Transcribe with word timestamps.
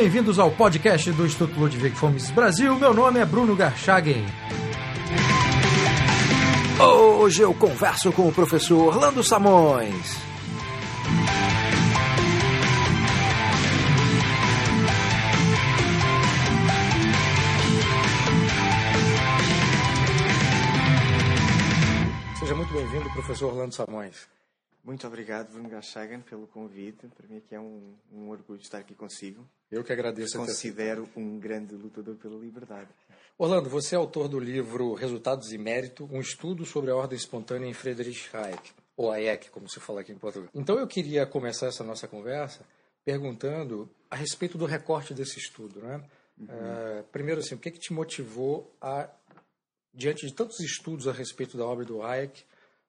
bem-vindos 0.00 0.38
ao 0.38 0.50
podcast 0.50 1.12
do 1.12 1.26
Instituto 1.26 1.60
Ludwig 1.60 1.94
Fomes 1.94 2.30
Brasil. 2.30 2.74
Meu 2.78 2.94
nome 2.94 3.20
é 3.20 3.24
Bruno 3.26 3.54
Garchagen. 3.54 4.24
Hoje 7.18 7.42
eu 7.42 7.52
converso 7.52 8.10
com 8.10 8.26
o 8.26 8.32
professor 8.32 8.78
Orlando 8.82 9.22
Samões. 9.22 10.16
Seja 22.38 22.54
muito 22.54 22.72
bem-vindo, 22.72 23.10
professor 23.10 23.52
Orlando 23.52 23.74
Samões. 23.74 24.26
Muito 24.82 25.06
obrigado, 25.06 25.52
Bruno 25.52 25.68
Garchagen, 25.68 26.20
pelo 26.22 26.46
convite. 26.46 27.06
Para 27.08 27.28
mim 27.28 27.36
aqui 27.36 27.54
é 27.54 27.60
um, 27.60 27.92
um 28.10 28.30
orgulho 28.30 28.62
estar 28.62 28.78
aqui 28.78 28.94
consigo. 28.94 29.46
Eu 29.70 29.84
que 29.84 29.92
agradeço. 29.92 30.36
Considero 30.36 31.08
um 31.16 31.38
grande 31.38 31.74
lutador 31.76 32.16
pela 32.16 32.36
liberdade. 32.38 32.88
Orlando, 33.38 33.70
você 33.70 33.94
é 33.94 33.98
autor 33.98 34.28
do 34.28 34.38
livro 34.38 34.94
Resultados 34.94 35.52
e 35.52 35.58
Mérito, 35.58 36.08
um 36.12 36.20
estudo 36.20 36.66
sobre 36.66 36.90
a 36.90 36.96
ordem 36.96 37.16
espontânea 37.16 37.68
em 37.68 37.72
Friedrich 37.72 38.28
Hayek, 38.36 38.72
ou 38.96 39.10
Hayek, 39.10 39.48
como 39.50 39.68
se 39.70 39.78
fala 39.80 40.00
aqui 40.00 40.12
em 40.12 40.18
português. 40.18 40.50
Então 40.54 40.78
eu 40.78 40.86
queria 40.86 41.24
começar 41.24 41.68
essa 41.68 41.84
nossa 41.84 42.08
conversa 42.08 42.66
perguntando 43.04 43.88
a 44.10 44.16
respeito 44.16 44.58
do 44.58 44.66
recorte 44.66 45.14
desse 45.14 45.38
estudo. 45.38 45.80
Né? 45.80 46.04
Uhum. 46.38 46.46
Uh, 46.46 47.04
primeiro, 47.04 47.40
assim, 47.40 47.54
o 47.54 47.58
que, 47.58 47.70
que 47.70 47.78
te 47.78 47.92
motivou 47.92 48.76
a, 48.80 49.08
diante 49.94 50.26
de 50.26 50.34
tantos 50.34 50.60
estudos 50.60 51.08
a 51.08 51.12
respeito 51.12 51.56
da 51.56 51.64
obra 51.64 51.84
do 51.84 52.02
Hayek, 52.02 52.44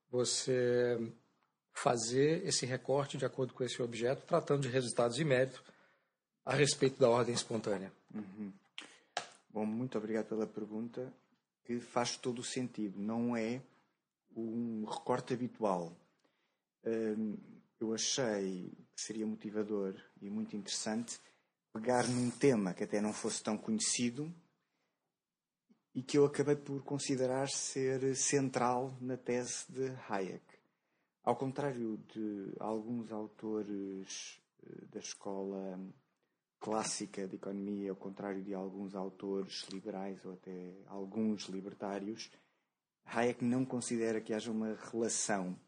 você 0.09 0.99
fazer 1.71 2.45
esse 2.45 2.65
recorte 2.65 3.17
de 3.17 3.25
acordo 3.25 3.53
com 3.53 3.63
esse 3.63 3.81
objeto, 3.81 4.25
tratando 4.25 4.63
de 4.63 4.67
resultados 4.67 5.17
e 5.17 5.23
mérito 5.23 5.63
a 6.45 6.53
respeito 6.53 6.99
da 6.99 7.09
ordem 7.09 7.33
espontânea. 7.33 7.91
Uhum. 8.13 8.51
Bom, 9.49 9.65
muito 9.65 9.97
obrigado 9.97 10.27
pela 10.27 10.47
pergunta, 10.47 11.13
que 11.65 11.79
faz 11.79 12.17
todo 12.17 12.39
o 12.39 12.43
sentido. 12.43 12.99
Não 12.99 13.35
é 13.35 13.61
um 14.35 14.85
recorte 14.85 15.33
habitual. 15.33 15.95
Hum, 16.85 17.37
eu 17.79 17.93
achei 17.93 18.71
que 18.95 19.01
seria 19.01 19.25
motivador 19.25 19.95
e 20.21 20.29
muito 20.29 20.55
interessante 20.55 21.19
pegar 21.73 22.07
num 22.07 22.29
tema 22.29 22.73
que 22.73 22.83
até 22.83 23.01
não 23.01 23.13
fosse 23.13 23.41
tão 23.43 23.57
conhecido 23.57 24.33
e 25.93 26.01
que 26.01 26.17
eu 26.17 26.25
acabei 26.25 26.55
por 26.55 26.83
considerar 26.83 27.49
ser 27.49 28.15
central 28.15 28.95
na 29.01 29.17
tese 29.17 29.65
de 29.69 29.91
Hayek. 30.07 30.45
Ao 31.23 31.35
contrário 31.35 31.97
de 32.13 32.53
alguns 32.59 33.11
autores 33.11 34.41
eh, 34.63 34.85
da 34.91 34.99
escola 34.99 35.79
clássica 36.61 37.27
de 37.27 37.35
economia, 37.35 37.89
ao 37.89 37.95
contrário 37.97 38.41
de 38.41 38.53
alguns 38.53 38.95
autores 38.95 39.67
liberais 39.69 40.23
ou 40.23 40.33
até 40.33 40.73
alguns 40.87 41.49
libertários, 41.49 42.31
Hayek 43.03 43.43
não 43.43 43.65
considera 43.65 44.21
que 44.21 44.33
haja 44.33 44.49
uma 44.49 44.75
relação, 44.91 45.59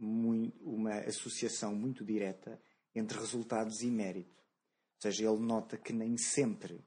uma 0.00 0.94
associação 1.00 1.72
muito 1.74 2.04
direta 2.04 2.60
entre 2.94 3.16
resultados 3.16 3.82
e 3.82 3.90
mérito. 3.90 4.34
Ou 4.96 5.02
seja, 5.02 5.30
ele 5.30 5.40
nota 5.40 5.76
que 5.76 5.92
nem 5.92 6.16
sempre 6.16 6.84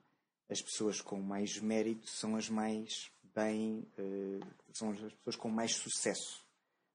as 0.50 0.62
pessoas 0.62 1.00
com 1.00 1.22
mais 1.22 1.58
mérito 1.60 2.10
são 2.10 2.36
as 2.36 2.50
mais 2.50 3.10
bem, 3.34 3.88
eh, 3.98 4.40
são 4.74 4.92
as 4.92 5.14
pessoas 5.14 5.36
com 5.38 5.50
mais 5.50 5.76
sucesso 5.76 6.44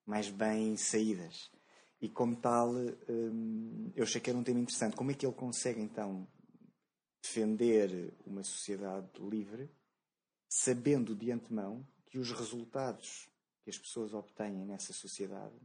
mais 0.09 0.31
bem 0.31 0.75
saídas. 0.75 1.51
E 2.01 2.09
como 2.09 2.37
tal, 2.37 2.75
hum, 3.09 3.91
eu 3.97 4.05
achei 4.05 4.21
que 4.21 4.31
era 4.31 4.39
um 4.39 4.45
tema 4.45 4.61
interessante. 4.61 4.97
Como 4.97 5.11
é 5.11 5.15
que 5.15 5.27
ele 5.27 5.35
consegue 5.35 5.81
então 5.81 6.27
defender 7.23 8.15
uma 8.25 8.43
sociedade 8.43 9.09
livre, 9.21 9.69
sabendo 10.49 11.15
de 11.15 11.33
antemão 11.33 11.87
que 12.07 12.19
os 12.19 12.31
resultados 12.31 13.29
que 13.63 13.71
as 13.71 13.79
pessoas 13.79 14.15
obtêm 14.15 14.65
nessa 14.65 14.93
sociedade 14.93 15.57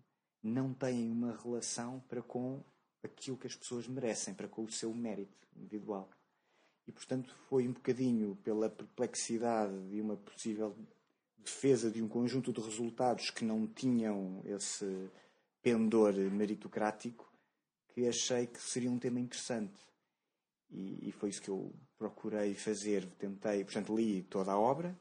não 0.41 0.73
têm 0.73 1.09
uma 1.09 1.37
relação 1.37 2.01
para 2.01 2.21
com 2.21 2.61
aquilo 3.01 3.37
que 3.37 3.47
as 3.47 3.55
pessoas 3.55 3.87
merecem, 3.87 4.33
para 4.33 4.47
com 4.47 4.63
o 4.63 4.71
seu 4.71 4.93
mérito 4.93 5.47
individual. 5.55 6.09
E, 6.85 6.91
portanto, 6.91 7.33
foi 7.47 7.67
um 7.67 7.71
bocadinho 7.71 8.35
pela 8.43 8.69
perplexidade 8.69 9.89
de 9.89 10.01
uma 10.01 10.17
possível 10.17 10.75
defesa 11.37 11.89
de 11.89 12.01
um 12.01 12.07
conjunto 12.07 12.51
de 12.51 12.61
resultados 12.61 13.29
que 13.29 13.45
não 13.45 13.65
tinham 13.67 14.41
esse 14.45 15.09
pendor 15.63 16.13
meritocrático 16.13 17.31
que 17.87 18.07
achei 18.07 18.45
que 18.47 18.61
seria 18.61 18.91
um 18.91 18.99
tema 18.99 19.19
interessante. 19.19 19.79
E, 20.69 21.07
e, 21.07 21.11
foi 21.11 21.29
isso 21.29 21.41
que 21.41 21.49
eu 21.49 21.73
procurei 21.97 22.53
fazer. 22.53 23.05
Tentei, 23.17 23.63
portanto, 23.63 23.95
li 23.95 24.23
toda 24.23 24.51
a 24.51 24.59
obra 24.59 24.97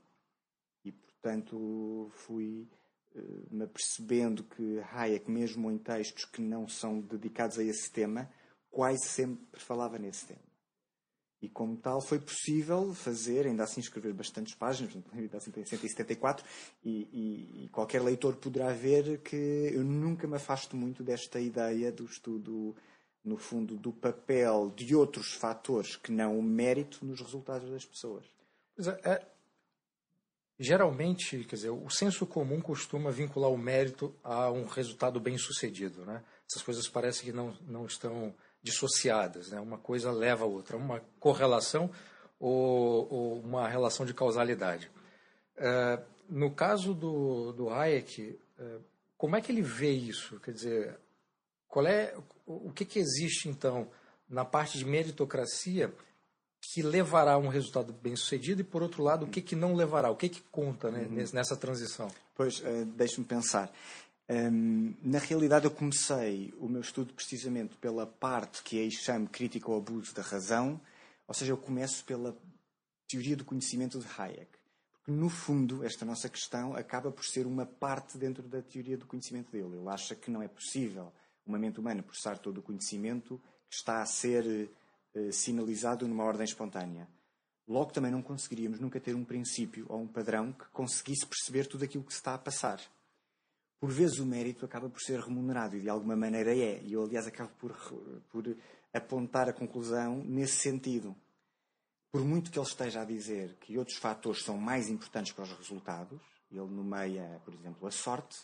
e, 0.84 0.92
portanto, 0.92 2.10
fui 2.12 2.68
uh, 3.14 3.46
me 3.50 3.64
apercebendo 3.64 4.44
que 4.44 4.78
Hayek, 4.92 5.30
mesmo 5.30 5.70
em 5.70 5.78
textos 5.78 6.26
que 6.26 6.42
não 6.42 6.68
são 6.68 7.00
dedicados 7.00 7.58
a 7.58 7.64
esse 7.64 7.90
tema, 7.90 8.30
quase 8.70 9.08
sempre 9.08 9.58
falava 9.58 9.98
nesse 9.98 10.26
tema. 10.26 10.51
E 11.42 11.48
como 11.48 11.76
tal 11.76 12.00
foi 12.00 12.20
possível 12.20 12.94
fazer, 12.94 13.48
ainda 13.48 13.64
assim 13.64 13.80
escrever 13.80 14.12
bastantes 14.12 14.54
páginas, 14.54 14.96
ainda 15.12 15.38
assim 15.38 15.50
tem 15.50 15.66
174, 15.66 16.46
e, 16.84 17.08
e, 17.12 17.64
e, 17.64 17.68
qualquer 17.68 18.00
leitor 18.00 18.36
poderá 18.36 18.72
ver 18.72 19.18
que 19.22 19.34
eu 19.74 19.82
nunca 19.82 20.28
me 20.28 20.36
afasto 20.36 20.76
muito 20.76 21.02
desta 21.02 21.40
ideia 21.40 21.90
do 21.90 22.04
estudo, 22.04 22.76
no 23.24 23.36
fundo, 23.36 23.76
do 23.76 23.92
papel 23.92 24.72
de 24.76 24.94
outros 24.94 25.32
fatores 25.32 25.96
que 25.96 26.12
não 26.12 26.38
o 26.38 26.42
mérito 26.42 27.04
nos 27.04 27.20
resultados 27.20 27.68
das 27.68 27.84
pessoas. 27.84 28.24
É, 28.78 29.10
é, 29.10 29.26
geralmente, 30.60 31.42
quer 31.44 31.56
dizer, 31.56 31.70
o 31.70 31.90
senso 31.90 32.24
comum 32.24 32.60
costuma 32.60 33.10
vincular 33.10 33.50
o 33.50 33.58
mérito 33.58 34.14
a 34.22 34.48
um 34.48 34.64
resultado 34.66 35.18
bem 35.18 35.36
sucedido, 35.36 36.04
né? 36.04 36.22
Essas 36.48 36.62
coisas 36.62 36.88
parecem 36.88 37.24
que 37.24 37.32
não, 37.32 37.52
não 37.66 37.84
estão 37.84 38.32
dissociadas, 38.62 39.50
né? 39.50 39.60
uma 39.60 39.78
coisa 39.78 40.10
leva 40.12 40.44
a 40.44 40.46
outra, 40.46 40.76
uma 40.76 41.00
correlação 41.18 41.90
ou, 42.38 43.12
ou 43.12 43.40
uma 43.40 43.68
relação 43.68 44.06
de 44.06 44.14
causalidade. 44.14 44.90
Uh, 45.56 46.02
no 46.28 46.50
caso 46.50 46.94
do, 46.94 47.52
do 47.52 47.70
Hayek, 47.70 48.38
uh, 48.58 48.80
como 49.16 49.36
é 49.36 49.40
que 49.40 49.50
ele 49.52 49.62
vê 49.62 49.90
isso? 49.90 50.40
Quer 50.40 50.52
dizer, 50.52 50.98
qual 51.68 51.86
é 51.86 52.14
o 52.46 52.72
que, 52.72 52.84
que 52.84 52.98
existe 52.98 53.48
então 53.48 53.88
na 54.28 54.44
parte 54.44 54.78
de 54.78 54.84
meritocracia 54.84 55.92
que 56.60 56.82
levará 56.82 57.32
a 57.32 57.38
um 57.38 57.48
resultado 57.48 57.92
bem 57.92 58.14
sucedido 58.14 58.60
e 58.60 58.64
por 58.64 58.82
outro 58.82 59.02
lado 59.02 59.26
o 59.26 59.28
que, 59.28 59.42
que 59.42 59.56
não 59.56 59.74
levará, 59.74 60.10
o 60.10 60.16
que, 60.16 60.28
que 60.28 60.40
conta 60.50 60.90
né, 60.90 61.00
uhum. 61.00 61.24
nessa 61.32 61.56
transição? 61.56 62.08
Pois, 62.34 62.60
uh, 62.60 62.84
deixe-me 62.96 63.26
pensar. 63.26 63.70
Um, 64.28 64.94
na 65.02 65.18
realidade, 65.18 65.64
eu 65.64 65.70
comecei 65.70 66.54
o 66.58 66.68
meu 66.68 66.80
estudo 66.80 67.12
precisamente 67.12 67.76
pela 67.76 68.06
parte 68.06 68.62
que 68.62 68.78
aí 68.78 68.90
chamo 68.90 69.28
crítica 69.28 69.70
ao 69.70 69.78
abuso 69.78 70.14
da 70.14 70.22
razão, 70.22 70.80
ou 71.26 71.34
seja, 71.34 71.52
eu 71.52 71.56
começo 71.56 72.04
pela 72.04 72.36
teoria 73.08 73.36
do 73.36 73.44
conhecimento 73.44 73.98
de 73.98 74.06
Hayek. 74.16 74.50
Porque, 74.92 75.10
no 75.10 75.28
fundo, 75.28 75.84
esta 75.84 76.04
nossa 76.04 76.28
questão 76.28 76.74
acaba 76.76 77.10
por 77.10 77.24
ser 77.24 77.46
uma 77.46 77.66
parte 77.66 78.16
dentro 78.16 78.42
da 78.44 78.62
teoria 78.62 78.96
do 78.96 79.06
conhecimento 79.06 79.50
dele. 79.50 79.76
Ele 79.76 79.88
acha 79.88 80.14
que 80.14 80.30
não 80.30 80.42
é 80.42 80.48
possível 80.48 81.12
uma 81.44 81.58
mente 81.58 81.80
humana 81.80 82.02
processar 82.02 82.38
todo 82.38 82.58
o 82.58 82.62
conhecimento 82.62 83.40
que 83.68 83.74
está 83.74 84.00
a 84.00 84.06
ser 84.06 84.70
uh, 85.14 85.32
sinalizado 85.32 86.06
numa 86.06 86.24
ordem 86.24 86.44
espontânea. 86.44 87.08
Logo, 87.66 87.92
também 87.92 88.12
não 88.12 88.22
conseguiríamos 88.22 88.78
nunca 88.78 89.00
ter 89.00 89.14
um 89.14 89.24
princípio 89.24 89.86
ou 89.88 90.00
um 90.00 90.06
padrão 90.06 90.52
que 90.52 90.66
conseguisse 90.72 91.26
perceber 91.26 91.66
tudo 91.66 91.84
aquilo 91.84 92.04
que 92.04 92.12
se 92.12 92.18
está 92.18 92.34
a 92.34 92.38
passar 92.38 92.80
por 93.82 93.90
vezes 93.90 94.20
o 94.20 94.24
mérito 94.24 94.64
acaba 94.64 94.88
por 94.88 95.00
ser 95.00 95.18
remunerado 95.18 95.76
e 95.76 95.80
de 95.80 95.88
alguma 95.88 96.14
maneira 96.14 96.56
é. 96.56 96.80
E 96.84 96.92
eu, 96.92 97.02
aliás, 97.02 97.26
acabo 97.26 97.50
por, 97.58 97.76
por 98.30 98.56
apontar 98.94 99.48
a 99.48 99.52
conclusão 99.52 100.22
nesse 100.22 100.60
sentido. 100.60 101.16
Por 102.12 102.24
muito 102.24 102.52
que 102.52 102.60
ele 102.60 102.64
esteja 102.64 103.00
a 103.00 103.04
dizer 103.04 103.56
que 103.56 103.76
outros 103.76 103.98
fatores 103.98 104.44
são 104.44 104.56
mais 104.56 104.88
importantes 104.88 105.32
para 105.32 105.42
os 105.42 105.52
resultados, 105.58 106.20
ele 106.48 106.60
nomeia, 106.60 107.42
por 107.44 107.52
exemplo, 107.52 107.88
a 107.88 107.90
sorte, 107.90 108.38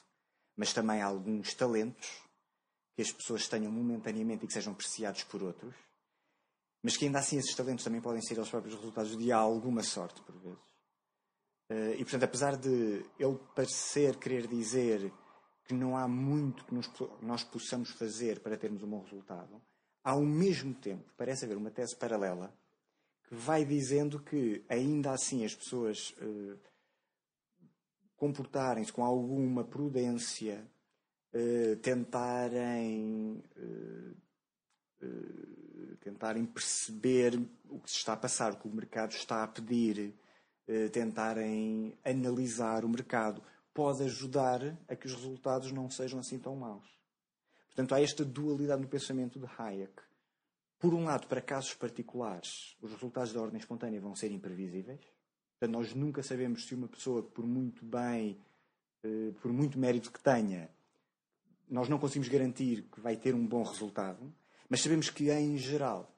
mas 0.56 0.72
também 0.72 1.00
alguns 1.00 1.54
talentos 1.54 2.20
que 2.96 3.02
as 3.02 3.12
pessoas 3.12 3.46
tenham 3.46 3.70
momentaneamente 3.70 4.44
e 4.44 4.48
que 4.48 4.54
sejam 4.54 4.72
apreciados 4.72 5.22
por 5.22 5.40
outros, 5.40 5.76
mas 6.82 6.96
que 6.96 7.04
ainda 7.04 7.20
assim 7.20 7.38
esses 7.38 7.54
talentos 7.54 7.84
também 7.84 8.00
podem 8.00 8.22
ser 8.22 8.40
os 8.40 8.50
próprios 8.50 8.74
resultados 8.74 9.16
de 9.16 9.30
alguma 9.30 9.84
sorte, 9.84 10.20
por 10.20 10.36
vezes. 10.36 10.66
Eh, 11.70 11.92
e, 11.92 11.98
portanto, 11.98 12.24
apesar 12.24 12.56
de 12.56 13.04
ele 13.20 13.38
parecer 13.54 14.16
querer 14.16 14.48
dizer 14.48 15.12
que 15.68 15.74
não 15.74 15.94
há 15.94 16.08
muito 16.08 16.64
que 16.64 16.74
nos, 16.74 16.90
nós 17.20 17.44
possamos 17.44 17.90
fazer 17.90 18.40
para 18.40 18.56
termos 18.56 18.82
um 18.82 18.88
bom 18.88 19.02
resultado, 19.02 19.60
ao 20.02 20.22
mesmo 20.22 20.74
tempo 20.74 21.12
parece 21.14 21.44
haver 21.44 21.58
uma 21.58 21.70
tese 21.70 21.94
paralela 21.94 22.50
que 23.28 23.34
vai 23.34 23.66
dizendo 23.66 24.18
que 24.18 24.64
ainda 24.66 25.12
assim 25.12 25.44
as 25.44 25.54
pessoas 25.54 26.14
eh, 26.18 26.56
comportarem-se 28.16 28.90
com 28.90 29.04
alguma 29.04 29.62
prudência, 29.62 30.66
eh, 31.34 31.76
tentarem, 31.82 33.44
eh, 33.54 35.06
tentarem 36.00 36.46
perceber 36.46 37.38
o 37.68 37.78
que 37.78 37.90
se 37.90 37.98
está 37.98 38.14
a 38.14 38.16
passar, 38.16 38.52
o 38.52 38.56
que 38.56 38.66
o 38.66 38.74
mercado 38.74 39.10
está 39.10 39.44
a 39.44 39.48
pedir, 39.48 40.14
eh, 40.66 40.88
tentarem 40.88 41.96
analisar 42.04 42.84
o 42.84 42.88
mercado, 42.88 43.42
pode 43.78 44.02
ajudar 44.02 44.76
a 44.88 44.96
que 44.96 45.06
os 45.06 45.14
resultados 45.14 45.70
não 45.70 45.88
sejam 45.88 46.18
assim 46.18 46.36
tão 46.36 46.56
maus. 46.56 46.84
Portanto, 47.66 47.94
há 47.94 48.02
esta 48.02 48.24
dualidade 48.24 48.82
no 48.82 48.88
pensamento 48.88 49.38
de 49.38 49.46
Hayek. 49.56 50.02
Por 50.80 50.92
um 50.94 51.04
lado, 51.04 51.28
para 51.28 51.40
casos 51.40 51.74
particulares, 51.74 52.76
os 52.82 52.90
resultados 52.90 53.32
da 53.32 53.40
ordem 53.40 53.60
espontânea 53.60 54.00
vão 54.00 54.16
ser 54.16 54.32
imprevisíveis. 54.32 54.98
Portanto, 55.52 55.78
nós 55.78 55.94
nunca 55.94 56.24
sabemos 56.24 56.66
se 56.66 56.74
uma 56.74 56.88
pessoa, 56.88 57.22
por 57.22 57.46
muito 57.46 57.84
bem, 57.84 58.36
eh, 59.04 59.30
por 59.40 59.52
muito 59.52 59.78
mérito 59.78 60.10
que 60.10 60.18
tenha, 60.18 60.68
nós 61.70 61.88
não 61.88 62.00
conseguimos 62.00 62.26
garantir 62.26 62.82
que 62.82 63.00
vai 63.00 63.16
ter 63.16 63.32
um 63.32 63.46
bom 63.46 63.62
resultado, 63.62 64.34
mas 64.68 64.80
sabemos 64.80 65.08
que, 65.08 65.30
em 65.30 65.56
geral, 65.56 66.12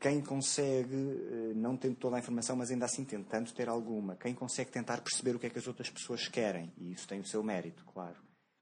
quem 0.00 0.20
consegue, 0.20 0.94
eh, 0.94 1.52
não 1.54 1.76
tendo 1.76 1.96
toda 1.96 2.16
a 2.16 2.18
informação, 2.18 2.56
mas 2.56 2.70
ainda 2.70 2.84
assim 2.84 3.04
tentando 3.04 3.52
ter 3.52 3.68
alguma, 3.68 4.16
quem 4.16 4.34
consegue 4.34 4.70
tentar 4.70 5.00
perceber 5.00 5.36
o 5.36 5.38
que 5.38 5.46
é 5.46 5.50
que 5.50 5.58
as 5.58 5.66
outras 5.66 5.90
pessoas 5.90 6.28
querem, 6.28 6.72
e 6.76 6.92
isso 6.92 7.08
tem 7.08 7.20
o 7.20 7.26
seu 7.26 7.42
mérito, 7.42 7.84
claro, 7.84 8.16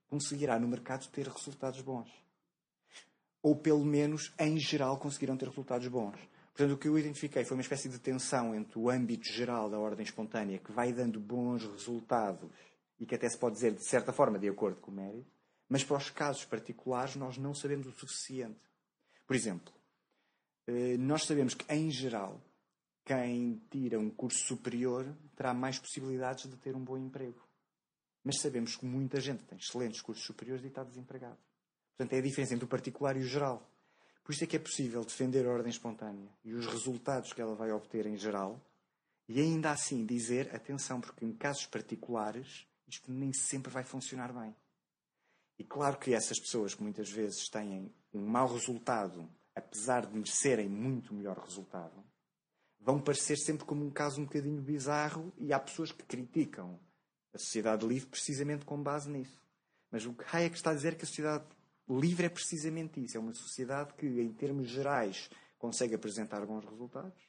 conseguirá 0.09 0.59
no 0.59 0.67
mercado 0.67 1.07
ter 1.09 1.27
resultados 1.27 1.81
bons. 1.81 2.09
Ou 3.41 3.55
pelo 3.55 3.83
menos, 3.83 4.33
em 4.39 4.57
geral, 4.57 4.97
conseguirão 4.97 5.35
ter 5.35 5.49
resultados 5.49 5.87
bons. 5.87 6.17
Portanto, 6.53 6.75
o 6.75 6.77
que 6.77 6.87
eu 6.87 6.97
identifiquei 6.97 7.43
foi 7.43 7.57
uma 7.57 7.63
espécie 7.63 7.89
de 7.89 7.99
tensão 7.99 8.53
entre 8.53 8.77
o 8.77 8.89
âmbito 8.89 9.25
geral 9.25 9.69
da 9.69 9.79
ordem 9.79 10.05
espontânea, 10.05 10.59
que 10.59 10.71
vai 10.71 10.93
dando 10.93 11.19
bons 11.19 11.65
resultados 11.65 12.49
e 12.99 13.05
que 13.05 13.15
até 13.15 13.27
se 13.27 13.37
pode 13.37 13.55
dizer, 13.55 13.73
de 13.73 13.83
certa 13.83 14.13
forma, 14.13 14.37
de 14.37 14.47
acordo 14.47 14.79
com 14.79 14.91
o 14.91 14.93
mérito, 14.93 15.31
mas 15.67 15.83
para 15.83 15.97
os 15.97 16.11
casos 16.11 16.45
particulares 16.45 17.15
nós 17.15 17.37
não 17.37 17.55
sabemos 17.55 17.87
o 17.87 17.91
suficiente. 17.91 18.61
Por 19.25 19.35
exemplo, 19.35 19.73
eh, 19.73 19.82
nós 20.99 21.23
sabemos 21.25 21.53
que, 21.53 21.71
em 21.73 21.91
geral, 21.91 22.41
quem 23.05 23.61
tira 23.69 23.99
um 23.99 24.09
curso 24.09 24.39
superior 24.45 25.05
terá 25.35 25.53
mais 25.53 25.77
possibilidades 25.77 26.49
de 26.49 26.55
ter 26.57 26.75
um 26.75 26.83
bom 26.83 26.97
emprego. 26.97 27.41
Mas 28.23 28.39
sabemos 28.39 28.77
que 28.77 28.85
muita 28.85 29.19
gente 29.19 29.43
tem 29.43 29.57
excelentes 29.57 30.01
cursos 30.01 30.25
superiores 30.25 30.63
e 30.63 30.67
está 30.67 30.83
desempregado. 30.83 31.37
Portanto, 31.97 32.13
é 32.13 32.19
a 32.19 32.21
diferença 32.21 32.53
entre 32.53 32.65
o 32.65 32.69
particular 32.69 33.17
e 33.17 33.19
o 33.19 33.27
geral. 33.27 33.69
Por 34.23 34.31
isso 34.31 34.45
é 34.45 34.47
que 34.47 34.55
é 34.55 34.59
possível 34.59 35.03
defender 35.03 35.45
a 35.45 35.51
ordem 35.51 35.69
espontânea 35.69 36.29
e 36.45 36.53
os 36.53 36.65
resultados 36.65 37.33
que 37.33 37.41
ela 37.41 37.55
vai 37.55 37.71
obter 37.71 38.05
em 38.05 38.17
geral, 38.17 38.59
e 39.27 39.39
ainda 39.39 39.71
assim 39.71 40.05
dizer, 40.05 40.53
atenção, 40.55 41.01
porque 41.01 41.25
em 41.25 41.33
casos 41.33 41.65
particulares 41.65 42.65
isto 42.87 43.11
nem 43.11 43.33
sempre 43.33 43.71
vai 43.71 43.83
funcionar 43.83 44.31
bem. 44.33 44.55
E 45.59 45.63
claro 45.63 45.97
que 45.97 46.13
essas 46.13 46.39
pessoas 46.39 46.73
que 46.73 46.81
muitas 46.81 47.09
vezes 47.09 47.49
têm 47.49 47.93
um 48.13 48.25
mau 48.25 48.47
resultado, 48.47 49.29
apesar 49.55 50.05
de 50.05 50.13
merecerem 50.13 50.67
muito 50.67 51.13
melhor 51.13 51.37
resultado, 51.37 52.03
vão 52.79 52.99
parecer 52.99 53.37
sempre 53.37 53.65
como 53.65 53.85
um 53.85 53.91
caso 53.91 54.21
um 54.21 54.25
bocadinho 54.25 54.61
bizarro 54.61 55.31
e 55.37 55.53
há 55.53 55.59
pessoas 55.59 55.91
que 55.91 56.03
criticam 56.03 56.79
a 57.33 57.37
sociedade 57.37 57.85
livre 57.85 58.09
precisamente 58.09 58.65
com 58.65 58.81
base 58.81 59.09
nisso. 59.09 59.41
Mas 59.89 60.05
o 60.05 60.13
que 60.13 60.23
Hayek 60.35 60.55
está 60.55 60.71
a 60.71 60.73
dizer 60.73 60.93
é 60.93 60.95
que 60.95 61.03
a 61.03 61.07
sociedade 61.07 61.45
livre 61.89 62.25
é 62.25 62.29
precisamente 62.29 63.03
isso. 63.03 63.17
É 63.17 63.19
uma 63.19 63.33
sociedade 63.33 63.93
que, 63.93 64.05
em 64.05 64.31
termos 64.33 64.69
gerais, 64.69 65.29
consegue 65.57 65.95
apresentar 65.95 66.45
bons 66.45 66.65
resultados, 66.65 67.21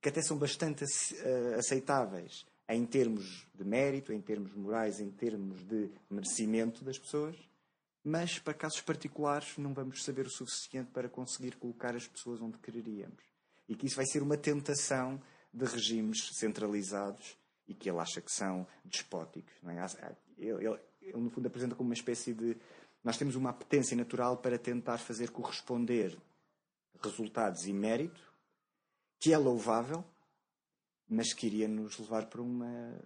que 0.00 0.08
até 0.08 0.20
são 0.22 0.38
bastante 0.38 0.84
eh, 0.84 1.54
aceitáveis 1.58 2.44
em 2.68 2.86
termos 2.86 3.46
de 3.54 3.64
mérito, 3.64 4.12
em 4.12 4.20
termos 4.20 4.54
morais, 4.54 5.00
em 5.00 5.10
termos 5.10 5.64
de 5.64 5.90
merecimento 6.08 6.84
das 6.84 6.98
pessoas, 6.98 7.36
mas 8.02 8.38
para 8.38 8.54
casos 8.54 8.80
particulares 8.80 9.56
não 9.58 9.74
vamos 9.74 10.02
saber 10.02 10.26
o 10.26 10.30
suficiente 10.30 10.90
para 10.90 11.08
conseguir 11.08 11.56
colocar 11.56 11.94
as 11.94 12.06
pessoas 12.06 12.40
onde 12.40 12.58
quereríamos. 12.58 13.22
E 13.68 13.74
que 13.74 13.86
isso 13.86 13.96
vai 13.96 14.06
ser 14.06 14.22
uma 14.22 14.36
tentação 14.36 15.20
de 15.52 15.64
regimes 15.64 16.30
centralizados 16.32 17.38
e 17.68 17.74
que 17.74 17.88
ele 17.88 17.98
acha 17.98 18.20
que 18.20 18.32
são 18.32 18.66
despóticos. 18.84 19.52
Não 19.62 19.70
é? 19.70 19.86
ele, 20.38 20.66
ele, 20.66 20.80
ele, 21.02 21.18
no 21.18 21.30
fundo, 21.30 21.46
apresenta 21.46 21.74
como 21.74 21.88
uma 21.88 21.94
espécie 21.94 22.34
de. 22.34 22.56
Nós 23.02 23.16
temos 23.16 23.36
uma 23.36 23.50
apetência 23.50 23.96
natural 23.96 24.38
para 24.38 24.58
tentar 24.58 24.98
fazer 24.98 25.30
corresponder 25.30 26.18
resultados 27.02 27.66
e 27.66 27.72
mérito, 27.72 28.20
que 29.18 29.32
é 29.32 29.38
louvável, 29.38 30.04
mas 31.08 31.32
que 31.32 31.46
iria 31.46 31.68
nos 31.68 31.98
levar 31.98 32.26
para 32.26 32.42
uma 32.42 32.98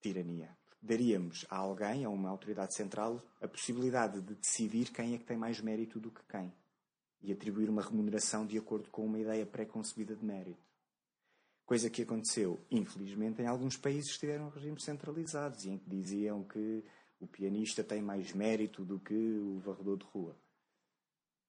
tirania. 0.00 0.56
Daríamos 0.84 1.46
a 1.48 1.56
alguém, 1.56 2.04
a 2.04 2.10
uma 2.10 2.28
autoridade 2.28 2.74
central, 2.74 3.22
a 3.40 3.48
possibilidade 3.48 4.20
de 4.20 4.34
decidir 4.34 4.92
quem 4.92 5.14
é 5.14 5.18
que 5.18 5.24
tem 5.24 5.36
mais 5.36 5.60
mérito 5.60 5.98
do 5.98 6.10
que 6.10 6.22
quem 6.28 6.52
e 7.22 7.32
atribuir 7.32 7.70
uma 7.70 7.80
remuneração 7.80 8.46
de 8.46 8.58
acordo 8.58 8.90
com 8.90 9.06
uma 9.06 9.18
ideia 9.18 9.46
pré-concebida 9.46 10.14
de 10.14 10.22
mérito. 10.22 10.62
Coisa 11.64 11.88
que 11.88 12.02
aconteceu, 12.02 12.60
infelizmente, 12.70 13.40
em 13.40 13.46
alguns 13.46 13.78
países 13.78 14.12
que 14.12 14.20
tiveram 14.20 14.50
regimes 14.50 14.84
centralizados 14.84 15.64
e 15.64 15.70
em 15.70 15.78
que 15.78 15.88
diziam 15.88 16.44
que 16.44 16.84
o 17.18 17.26
pianista 17.26 17.82
tem 17.82 18.02
mais 18.02 18.34
mérito 18.34 18.84
do 18.84 19.00
que 19.00 19.14
o 19.14 19.58
varredor 19.60 19.96
de 19.96 20.04
rua. 20.04 20.36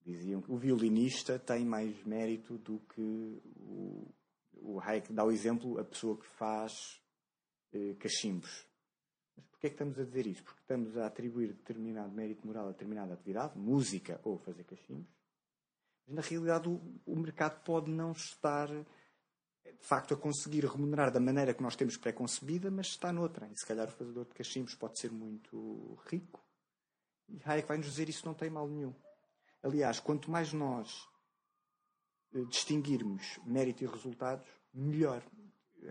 Diziam 0.06 0.42
que 0.42 0.52
o 0.52 0.58
violinista 0.58 1.38
tem 1.38 1.66
mais 1.66 2.02
mérito 2.06 2.58
do 2.58 2.80
que 2.80 3.02
o 3.02 4.08
o 4.66 4.80
Hayek 4.80 5.14
dá 5.14 5.24
o 5.24 5.32
exemplo, 5.32 5.80
a 5.80 5.84
pessoa 5.84 6.18
que 6.18 6.26
faz 6.26 7.00
eh, 7.74 7.96
cachimbos. 8.00 8.66
Mas 9.36 9.46
porquê 9.48 9.68
é 9.68 9.70
que 9.70 9.76
estamos 9.76 10.00
a 10.00 10.04
dizer 10.04 10.28
isto? 10.28 10.44
Porque 10.44 10.62
estamos 10.62 10.98
a 10.98 11.08
atribuir 11.08 11.54
determinado 11.54 12.12
mérito 12.12 12.46
moral 12.46 12.68
a 12.68 12.72
determinada 12.72 13.14
atividade, 13.14 13.58
música 13.58 14.20
ou 14.24 14.38
fazer 14.38 14.64
cachimbos. 14.64 15.14
Mas 16.06 16.16
na 16.16 16.22
realidade 16.22 16.70
o, 16.70 16.82
o 17.06 17.16
mercado 17.16 17.64
pode 17.64 17.90
não 17.92 18.12
estar 18.12 18.68
de 18.68 19.88
facto 19.88 20.14
a 20.14 20.18
conseguir 20.18 20.66
remunerar 20.66 21.12
da 21.12 21.20
maneira 21.20 21.54
que 21.54 21.64
nós 21.64 21.76
temos 21.76 21.98
pré-concebida, 21.98 22.70
mas 22.70 22.88
está 22.88 23.12
noutra. 23.12 23.48
E 23.48 23.58
se 23.58 23.66
calhar 23.66 23.88
o 23.88 23.92
fazedor 23.92 24.26
de 24.26 24.34
cachimbos 24.34 24.76
pode 24.76 25.00
ser 25.00 25.12
muito 25.12 25.98
rico. 26.08 26.44
E 27.28 27.40
Hayek 27.44 27.68
vai 27.68 27.78
nos 27.78 27.88
dizer 27.88 28.08
isso 28.08 28.26
não 28.26 28.34
tem 28.34 28.50
mal 28.50 28.68
nenhum. 28.68 28.94
Aliás, 29.64 30.00
quanto 30.00 30.30
mais 30.30 30.54
nós 30.54 31.08
eh, 32.34 32.46
distinguirmos 32.46 33.40
mérito 33.46 33.84
e 33.84 33.88
resultados, 33.88 34.48
melhor. 34.74 35.24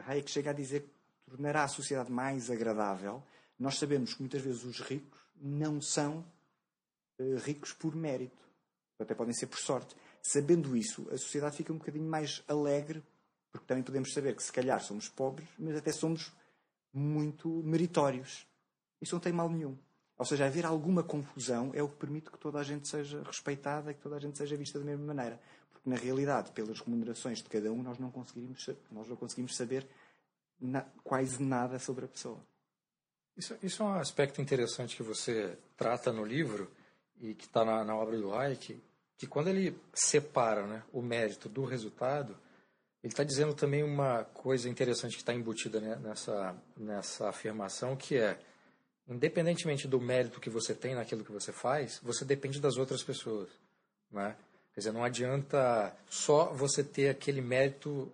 Hayek 0.07 0.31
chega 0.31 0.51
a 0.51 0.55
dizer 0.55 0.94
tornará 1.27 1.65
a 1.65 1.69
sociedade 1.69 2.11
mais 2.11 2.51
agradável. 2.51 3.23
Nós 3.59 3.79
sabemos 3.79 4.15
que 4.15 4.21
muitas 4.21 4.43
vezes 4.43 4.65
os 4.65 4.81
ricos 4.81 5.21
não 5.37 5.81
são 5.81 6.25
uh, 7.19 7.37
ricos 7.39 7.73
por 7.73 7.95
mérito, 7.95 8.45
até 8.99 9.15
podem 9.15 9.35
ser 9.35 9.47
por 9.47 9.59
sorte. 9.59 9.97
Sabendo 10.23 10.77
isso, 10.77 11.07
a 11.11 11.19
sociedade 11.19 11.57
fica 11.57 11.73
um 11.73 11.79
bocadinho 11.79 12.09
mais 12.09 12.43
alegre, 12.49 13.03
porque 13.53 13.67
também 13.67 13.85
podemos 13.85 14.13
saber 14.13 14.35
que 14.35 14.43
se 14.43 14.53
calhar 14.53 14.81
somos 14.81 15.09
pobres, 15.09 15.49
mas 15.59 15.77
até 15.77 15.93
somos 15.93 16.33
muito 16.93 17.49
meritórios. 17.63 18.47
Isso 19.01 19.15
não 19.15 19.21
tem 19.21 19.33
mal 19.33 19.49
nenhum. 19.49 19.77
Ou 20.17 20.25
seja, 20.25 20.47
haver 20.47 20.65
alguma 20.65 21.03
confusão 21.03 21.73
é 21.75 21.83
o 21.83 21.89
que 21.89 21.97
permite 21.97 22.31
que 22.31 22.39
toda 22.39 22.59
a 22.59 22.63
gente 22.63 22.89
seja 22.89 23.23
respeitada 23.23 23.91
e 23.91 23.95
que 23.95 24.01
toda 24.01 24.17
a 24.17 24.21
gente 24.21 24.39
seja 24.39 24.57
vista 24.57 24.79
da 24.79 24.85
mesma 24.85 25.05
maneira 25.05 25.41
porque 25.85 25.91
na 25.91 25.97
realidade, 25.97 26.51
pelas 26.53 26.81
remunerações 26.81 27.39
de 27.43 27.49
cada 27.49 27.71
um, 27.71 27.83
nós 27.83 27.99
não 27.99 28.11
conseguimos, 28.11 28.69
nós 28.91 29.07
não 29.07 29.17
conseguimos 29.17 29.55
saber 29.55 29.87
na, 30.65 30.83
quase 31.03 31.43
nada 31.43 31.79
sobre 31.79 32.07
a 32.07 32.09
pessoa. 32.09 32.41
Isso, 33.37 33.57
isso, 33.63 33.83
é 33.83 33.87
um 33.87 33.95
aspecto 33.95 34.41
interessante 34.41 34.97
que 34.97 35.03
você 35.03 35.59
trata 35.77 36.13
no 36.13 36.25
livro 36.25 36.71
e 37.21 37.35
que 37.35 37.45
está 37.45 37.65
na, 37.65 37.85
na, 37.85 37.95
obra 37.95 38.17
do 38.17 38.33
Hayek, 38.33 38.81
que 39.17 39.27
quando 39.27 39.49
ele 39.49 39.77
separa 39.93 40.67
né, 40.67 40.83
o 40.93 41.03
mérito 41.03 41.49
do 41.49 41.65
resultado, 41.65 42.37
ele 43.03 43.13
está 43.13 43.25
dizendo 43.25 43.55
também 43.55 43.83
uma 43.83 44.25
coisa 44.25 44.69
interessante 44.69 45.13
que 45.13 45.23
está 45.23 45.35
embutida 45.35 45.81
né, 45.81 45.97
nessa, 45.97 46.57
nessa 46.77 47.29
afirmação, 47.29 47.97
que 47.97 48.17
é, 48.17 48.39
independentemente 49.07 49.87
do 49.87 50.01
mérito 50.01 50.41
que 50.41 50.49
você 50.49 50.75
tem 50.75 50.95
naquilo 50.95 51.25
que 51.25 51.33
você 51.33 51.53
faz, 51.53 52.01
você 52.03 52.25
depende 52.25 52.61
das 52.61 52.77
outras 52.77 53.03
pessoas. 53.03 53.51
Né? 54.11 54.37
Quer 54.73 54.81
dizer, 54.81 54.93
não 54.93 55.05
adianta 55.05 55.95
só 56.09 56.53
você 56.53 56.83
ter 56.83 57.11
aquele 57.11 57.41
mérito 57.41 58.11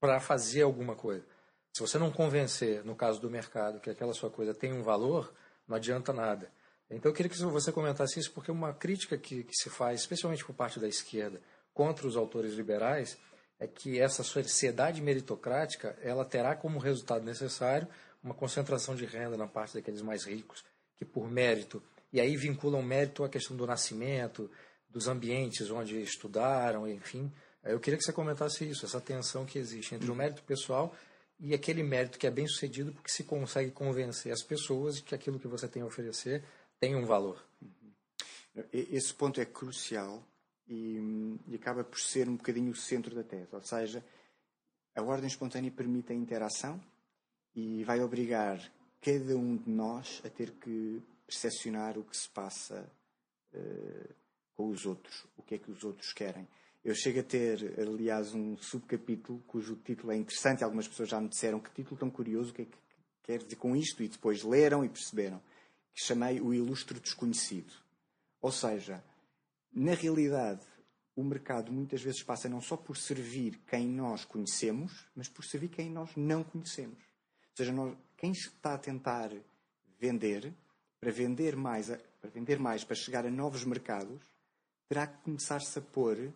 para 0.00 0.18
fazer 0.20 0.62
alguma 0.62 0.94
coisa. 0.94 1.33
Se 1.74 1.80
você 1.80 1.98
não 1.98 2.08
convencer, 2.08 2.84
no 2.84 2.94
caso 2.94 3.20
do 3.20 3.28
mercado, 3.28 3.80
que 3.80 3.90
aquela 3.90 4.14
sua 4.14 4.30
coisa 4.30 4.54
tem 4.54 4.72
um 4.72 4.84
valor, 4.84 5.34
não 5.66 5.74
adianta 5.74 6.12
nada. 6.12 6.48
Então 6.88 7.10
eu 7.10 7.14
queria 7.14 7.28
que 7.28 7.36
você 7.36 7.72
comentasse 7.72 8.20
isso, 8.20 8.30
porque 8.30 8.52
uma 8.52 8.72
crítica 8.72 9.18
que, 9.18 9.42
que 9.42 9.56
se 9.56 9.68
faz, 9.68 9.98
especialmente 10.00 10.44
por 10.44 10.54
parte 10.54 10.78
da 10.78 10.86
esquerda, 10.86 11.40
contra 11.72 12.06
os 12.06 12.16
autores 12.16 12.52
liberais, 12.52 13.18
é 13.58 13.66
que 13.66 13.98
essa 13.98 14.22
sociedade 14.22 15.02
meritocrática 15.02 15.98
ela 16.00 16.24
terá 16.24 16.54
como 16.54 16.78
resultado 16.78 17.24
necessário 17.24 17.88
uma 18.22 18.34
concentração 18.34 18.94
de 18.94 19.04
renda 19.04 19.36
na 19.36 19.48
parte 19.48 19.74
daqueles 19.74 20.00
mais 20.00 20.24
ricos, 20.24 20.64
que 20.96 21.04
por 21.04 21.28
mérito, 21.28 21.82
e 22.12 22.20
aí 22.20 22.36
vinculam 22.36 22.82
mérito 22.82 23.24
à 23.24 23.28
questão 23.28 23.56
do 23.56 23.66
nascimento, 23.66 24.48
dos 24.88 25.08
ambientes 25.08 25.68
onde 25.72 26.00
estudaram, 26.00 26.86
enfim. 26.86 27.32
Eu 27.64 27.80
queria 27.80 27.98
que 27.98 28.04
você 28.04 28.12
comentasse 28.12 28.64
isso, 28.64 28.86
essa 28.86 29.00
tensão 29.00 29.44
que 29.44 29.58
existe 29.58 29.92
entre 29.96 30.08
o 30.08 30.14
mérito 30.14 30.40
pessoal 30.44 30.94
e 31.38 31.54
aquele 31.54 31.82
mérito 31.82 32.18
que 32.18 32.26
é 32.26 32.30
bem 32.30 32.46
sucedido 32.46 32.92
porque 32.92 33.10
se 33.10 33.24
consegue 33.24 33.70
convencer 33.70 34.32
as 34.32 34.42
pessoas 34.42 34.96
de 34.96 35.02
que 35.02 35.14
aquilo 35.14 35.38
que 35.38 35.48
você 35.48 35.68
tem 35.68 35.82
a 35.82 35.86
oferecer 35.86 36.44
tem 36.78 36.94
um 36.94 37.04
valor. 37.04 37.44
Esse 38.72 39.12
ponto 39.12 39.40
é 39.40 39.44
crucial 39.44 40.22
e 40.66 40.98
hum, 40.98 41.38
e 41.46 41.54
acaba 41.56 41.84
por 41.84 41.98
ser 41.98 42.28
um 42.28 42.36
bocadinho 42.36 42.70
o 42.70 42.76
centro 42.76 43.14
da 43.14 43.22
tese. 43.22 43.48
Ou 43.52 43.62
seja, 43.62 44.04
a 44.94 45.02
ordem 45.02 45.26
espontânea 45.26 45.70
permite 45.70 46.12
a 46.12 46.16
interação 46.16 46.80
e 47.54 47.84
vai 47.84 48.00
obrigar 48.00 48.60
cada 49.00 49.36
um 49.36 49.56
de 49.56 49.70
nós 49.70 50.22
a 50.24 50.30
ter 50.30 50.52
que 50.52 51.02
percepcionar 51.26 51.98
o 51.98 52.04
que 52.04 52.16
se 52.16 52.28
passa 52.28 52.90
uh, 53.52 54.14
com 54.54 54.68
os 54.68 54.86
outros, 54.86 55.26
o 55.36 55.42
que 55.42 55.56
é 55.56 55.58
que 55.58 55.70
os 55.70 55.84
outros 55.84 56.12
querem. 56.12 56.46
Eu 56.84 56.94
chego 56.94 57.20
a 57.20 57.22
ter, 57.22 57.80
aliás, 57.80 58.34
um 58.34 58.58
subcapítulo 58.58 59.42
cujo 59.46 59.74
título 59.76 60.12
é 60.12 60.16
interessante. 60.16 60.62
Algumas 60.62 60.86
pessoas 60.86 61.08
já 61.08 61.18
me 61.18 61.28
disseram 61.28 61.58
que 61.58 61.72
título 61.72 61.98
tão 61.98 62.10
curioso, 62.10 62.50
o 62.50 62.54
que 62.54 62.62
é 62.62 62.64
que 62.66 62.76
quer 63.22 63.38
dizer 63.38 63.56
com 63.56 63.74
isto? 63.74 64.02
E 64.02 64.08
depois 64.08 64.42
leram 64.42 64.84
e 64.84 64.88
perceberam. 64.90 65.40
Que 65.94 66.04
chamei 66.04 66.42
O 66.42 66.52
Ilustre 66.52 67.00
Desconhecido. 67.00 67.72
Ou 68.38 68.52
seja, 68.52 69.02
na 69.72 69.94
realidade, 69.94 70.60
o 71.16 71.24
mercado 71.24 71.72
muitas 71.72 72.02
vezes 72.02 72.22
passa 72.22 72.50
não 72.50 72.60
só 72.60 72.76
por 72.76 72.98
servir 72.98 73.58
quem 73.66 73.88
nós 73.88 74.26
conhecemos, 74.26 75.06
mas 75.16 75.26
por 75.26 75.42
servir 75.42 75.68
quem 75.68 75.90
nós 75.90 76.10
não 76.14 76.44
conhecemos. 76.44 76.98
Ou 76.98 77.56
seja, 77.56 77.72
nós, 77.72 77.96
quem 78.14 78.32
está 78.32 78.74
a 78.74 78.78
tentar 78.78 79.30
vender, 79.98 80.52
para 81.00 81.10
vender 81.10 81.56
mais, 81.56 81.86
para 82.20 82.30
vender 82.30 82.58
mais, 82.58 82.84
para 82.84 82.94
chegar 82.94 83.24
a 83.24 83.30
novos 83.30 83.64
mercados, 83.64 84.20
terá 84.86 85.06
que 85.06 85.22
começar-se 85.22 85.78
a 85.78 85.82
pôr 85.82 86.30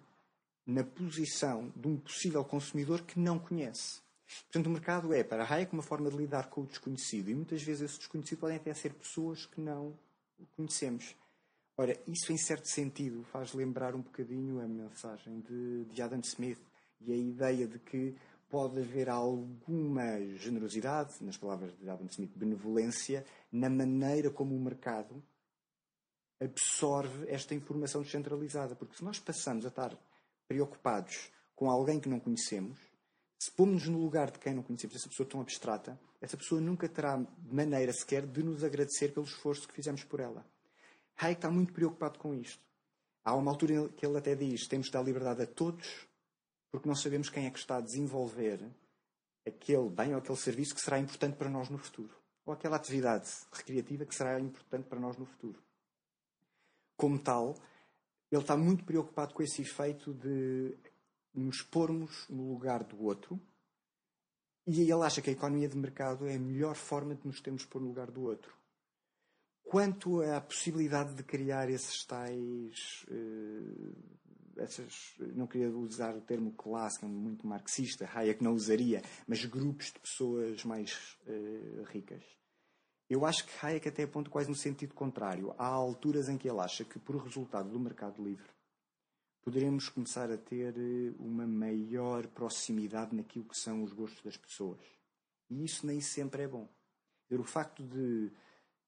na 0.68 0.84
posição 0.84 1.72
de 1.74 1.88
um 1.88 1.96
possível 1.96 2.44
consumidor 2.44 3.00
que 3.00 3.18
não 3.18 3.38
conhece. 3.38 4.00
Portanto, 4.42 4.66
o 4.66 4.70
mercado 4.70 5.14
é, 5.14 5.24
para 5.24 5.42
Hayek, 5.42 5.72
uma 5.72 5.82
forma 5.82 6.10
de 6.10 6.16
lidar 6.18 6.50
com 6.50 6.60
o 6.60 6.66
desconhecido. 6.66 7.30
E 7.30 7.34
muitas 7.34 7.62
vezes 7.62 7.90
esse 7.90 7.98
desconhecido 7.98 8.40
podem 8.40 8.58
até 8.58 8.74
ser 8.74 8.92
pessoas 8.92 9.46
que 9.46 9.62
não 9.62 9.98
conhecemos. 10.54 11.16
Ora, 11.74 11.98
isso 12.06 12.30
em 12.30 12.36
certo 12.36 12.68
sentido 12.68 13.24
faz 13.32 13.54
lembrar 13.54 13.94
um 13.94 14.02
bocadinho 14.02 14.60
a 14.60 14.68
mensagem 14.68 15.40
de, 15.40 15.86
de 15.86 16.02
Adam 16.02 16.20
Smith 16.20 16.60
e 17.00 17.12
a 17.14 17.16
ideia 17.16 17.66
de 17.66 17.78
que 17.78 18.14
pode 18.50 18.78
haver 18.78 19.08
alguma 19.08 20.20
generosidade, 20.36 21.14
nas 21.22 21.38
palavras 21.38 21.74
de 21.78 21.88
Adam 21.88 22.06
Smith, 22.10 22.32
benevolência, 22.36 23.24
na 23.50 23.70
maneira 23.70 24.30
como 24.30 24.54
o 24.54 24.60
mercado 24.60 25.22
absorve 26.38 27.26
esta 27.30 27.54
informação 27.54 28.02
descentralizada. 28.02 28.74
Porque 28.74 28.96
se 28.96 29.04
nós 29.04 29.18
passamos 29.18 29.64
a 29.64 29.68
estar 29.68 29.96
preocupados 30.48 31.30
com 31.54 31.70
alguém 31.70 32.00
que 32.00 32.08
não 32.08 32.18
conhecemos, 32.18 32.78
se 33.38 33.52
pomos-nos 33.52 33.88
no 33.88 34.00
lugar 34.00 34.30
de 34.30 34.38
quem 34.38 34.54
não 34.54 34.62
conhecemos, 34.62 34.96
essa 34.96 35.08
pessoa 35.08 35.28
tão 35.28 35.40
abstrata, 35.40 36.00
essa 36.20 36.36
pessoa 36.36 36.60
nunca 36.60 36.88
terá 36.88 37.24
maneira 37.52 37.92
sequer 37.92 38.26
de 38.26 38.42
nos 38.42 38.64
agradecer 38.64 39.12
pelo 39.12 39.26
esforço 39.26 39.68
que 39.68 39.74
fizemos 39.74 40.02
por 40.02 40.18
ela. 40.18 40.44
Hayek 41.16 41.38
está 41.38 41.50
muito 41.50 41.72
preocupado 41.72 42.18
com 42.18 42.34
isto. 42.34 42.62
Há 43.24 43.34
uma 43.34 43.50
altura 43.50 43.88
que 43.90 44.04
ele 44.04 44.18
até 44.18 44.34
diz: 44.34 44.66
temos 44.66 44.86
de 44.86 44.92
dar 44.92 45.02
liberdade 45.02 45.42
a 45.42 45.46
todos, 45.46 46.08
porque 46.70 46.88
não 46.88 46.96
sabemos 46.96 47.28
quem 47.28 47.46
é 47.46 47.50
que 47.50 47.58
está 47.58 47.76
a 47.76 47.80
desenvolver 47.80 48.60
aquele 49.46 49.88
bem 49.88 50.12
ou 50.12 50.18
aquele 50.18 50.38
serviço 50.38 50.74
que 50.74 50.80
será 50.80 50.98
importante 50.98 51.36
para 51.36 51.48
nós 51.48 51.68
no 51.68 51.78
futuro. 51.78 52.14
Ou 52.44 52.52
aquela 52.52 52.76
atividade 52.76 53.28
recreativa 53.52 54.04
que 54.04 54.14
será 54.14 54.40
importante 54.40 54.86
para 54.88 54.98
nós 54.98 55.16
no 55.16 55.26
futuro. 55.26 55.62
Como 56.96 57.18
tal, 57.18 57.54
ele 58.30 58.42
está 58.42 58.56
muito 58.56 58.84
preocupado 58.84 59.34
com 59.34 59.42
esse 59.42 59.62
efeito 59.62 60.12
de 60.14 60.76
nos 61.34 61.62
pormos 61.62 62.26
no 62.28 62.52
lugar 62.52 62.84
do 62.84 63.02
outro 63.02 63.40
e 64.70 64.82
ele 64.82 65.02
acha 65.02 65.22
que 65.22 65.30
a 65.30 65.32
economia 65.32 65.66
de 65.66 65.78
mercado 65.78 66.26
é 66.26 66.34
a 66.34 66.38
melhor 66.38 66.74
forma 66.74 67.14
de 67.14 67.26
nos 67.26 67.40
termos 67.40 67.64
pôr 67.64 67.80
no 67.80 67.88
lugar 67.88 68.10
do 68.10 68.20
outro. 68.20 68.54
Quanto 69.64 70.20
à 70.20 70.42
possibilidade 70.42 71.14
de 71.14 71.22
criar 71.22 71.70
esses 71.70 72.04
tais. 72.04 73.06
Uh, 73.10 74.18
essas, 74.58 75.14
não 75.34 75.46
queria 75.46 75.70
usar 75.70 76.16
o 76.16 76.20
termo 76.20 76.52
clássico, 76.52 77.06
é 77.06 77.08
muito 77.08 77.46
marxista, 77.46 78.10
Hayek 78.12 78.42
não 78.42 78.54
usaria, 78.54 79.00
mas 79.26 79.44
grupos 79.44 79.86
de 79.92 80.00
pessoas 80.00 80.64
mais 80.64 81.16
uh, 81.26 81.84
ricas. 81.84 82.24
Eu 83.08 83.24
acho 83.24 83.46
que 83.46 83.66
Hayek 83.66 83.88
até 83.88 84.02
aponta 84.02 84.28
quase 84.28 84.50
no 84.50 84.54
sentido 84.54 84.94
contrário. 84.94 85.54
Há 85.56 85.66
alturas 85.66 86.28
em 86.28 86.36
que 86.36 86.48
ele 86.48 86.60
acha 86.60 86.84
que, 86.84 86.98
por 86.98 87.16
resultado 87.16 87.70
do 87.70 87.80
mercado 87.80 88.22
livre, 88.22 88.50
poderemos 89.40 89.88
começar 89.88 90.30
a 90.30 90.36
ter 90.36 90.74
eh, 90.76 91.14
uma 91.18 91.46
maior 91.46 92.26
proximidade 92.26 93.16
naquilo 93.16 93.46
que 93.46 93.56
são 93.56 93.82
os 93.82 93.94
gostos 93.94 94.22
das 94.22 94.36
pessoas. 94.36 94.80
E 95.48 95.64
isso 95.64 95.86
nem 95.86 96.02
sempre 96.02 96.42
é 96.42 96.48
bom. 96.48 96.68
O 97.30 97.44
facto 97.44 97.82
de, 97.82 98.30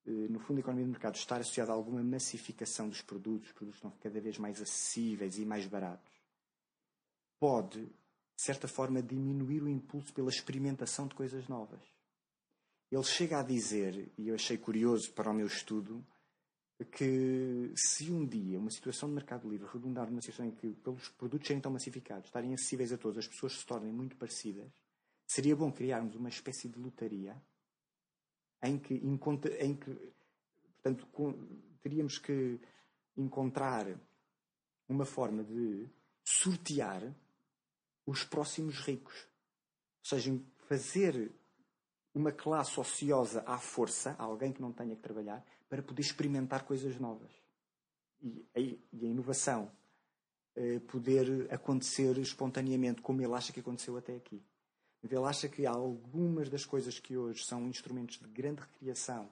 eh, 0.06 0.28
no 0.28 0.38
fundo, 0.38 0.58
a 0.58 0.60
economia 0.60 0.84
de 0.84 0.90
mercado 0.90 1.14
estar 1.14 1.40
associada 1.40 1.72
a 1.72 1.74
alguma 1.74 2.02
massificação 2.04 2.90
dos 2.90 3.00
produtos, 3.00 3.48
os 3.48 3.54
produtos 3.54 3.78
estão 3.78 3.90
cada 4.02 4.20
vez 4.20 4.36
mais 4.36 4.60
acessíveis 4.60 5.38
e 5.38 5.46
mais 5.46 5.66
baratos, 5.66 6.12
pode, 7.38 7.86
de 7.86 8.42
certa 8.42 8.68
forma, 8.68 9.02
diminuir 9.02 9.62
o 9.62 9.68
impulso 9.68 10.12
pela 10.12 10.28
experimentação 10.28 11.08
de 11.08 11.14
coisas 11.14 11.48
novas. 11.48 11.80
Ele 12.90 13.04
chega 13.04 13.40
a 13.40 13.42
dizer, 13.42 14.10
e 14.18 14.28
eu 14.28 14.34
achei 14.34 14.58
curioso 14.58 15.12
para 15.12 15.30
o 15.30 15.34
meu 15.34 15.46
estudo, 15.46 16.04
que 16.92 17.72
se 17.76 18.10
um 18.10 18.26
dia 18.26 18.58
uma 18.58 18.70
situação 18.70 19.08
de 19.08 19.14
mercado 19.14 19.48
livre 19.48 19.68
redundar 19.70 20.08
numa 20.08 20.20
situação 20.22 20.46
em 20.46 20.50
que, 20.50 20.72
pelos 20.72 21.08
produtos 21.10 21.46
serem 21.46 21.60
tão 21.60 21.70
massificados, 21.70 22.26
estarem 22.26 22.54
acessíveis 22.54 22.92
a 22.92 22.98
todos, 22.98 23.18
as 23.18 23.28
pessoas 23.28 23.58
se 23.58 23.66
tornem 23.66 23.92
muito 23.92 24.16
parecidas, 24.16 24.72
seria 25.26 25.54
bom 25.54 25.70
criarmos 25.70 26.16
uma 26.16 26.28
espécie 26.28 26.68
de 26.68 26.78
lotaria 26.78 27.40
em 28.62 28.78
que, 28.78 28.94
em 28.94 29.74
que 29.76 30.12
portanto, 30.82 31.06
teríamos 31.80 32.18
que 32.18 32.58
encontrar 33.16 33.86
uma 34.88 35.04
forma 35.04 35.44
de 35.44 35.86
sortear 36.24 37.14
os 38.06 38.24
próximos 38.24 38.80
ricos. 38.80 39.14
Ou 40.02 40.08
seja, 40.08 40.40
fazer 40.66 41.30
uma 42.14 42.32
classe 42.32 42.78
ociosa 42.78 43.42
à 43.46 43.58
força, 43.58 44.14
alguém 44.18 44.52
que 44.52 44.60
não 44.60 44.72
tenha 44.72 44.96
que 44.96 45.02
trabalhar, 45.02 45.44
para 45.68 45.82
poder 45.82 46.02
experimentar 46.02 46.64
coisas 46.64 46.98
novas. 46.98 47.30
E, 48.22 48.46
e 48.92 49.06
a 49.06 49.08
inovação 49.08 49.70
eh, 50.56 50.80
poder 50.80 51.46
acontecer 51.52 52.18
espontaneamente, 52.18 53.00
como 53.00 53.22
ele 53.22 53.32
acha 53.32 53.52
que 53.52 53.60
aconteceu 53.60 53.96
até 53.96 54.16
aqui. 54.16 54.42
Ele 55.02 55.16
acha 55.24 55.48
que 55.48 55.64
algumas 55.64 56.50
das 56.50 56.64
coisas 56.66 56.98
que 56.98 57.16
hoje 57.16 57.44
são 57.44 57.66
instrumentos 57.68 58.18
de 58.18 58.28
grande 58.28 58.60
recriação 58.60 59.30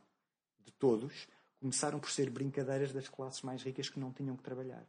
de 0.64 0.72
todos 0.72 1.28
começaram 1.60 1.98
por 1.98 2.10
ser 2.10 2.30
brincadeiras 2.30 2.92
das 2.92 3.08
classes 3.08 3.42
mais 3.42 3.62
ricas 3.62 3.90
que 3.90 3.98
não 3.98 4.12
tinham 4.12 4.36
que 4.36 4.42
trabalhar. 4.42 4.86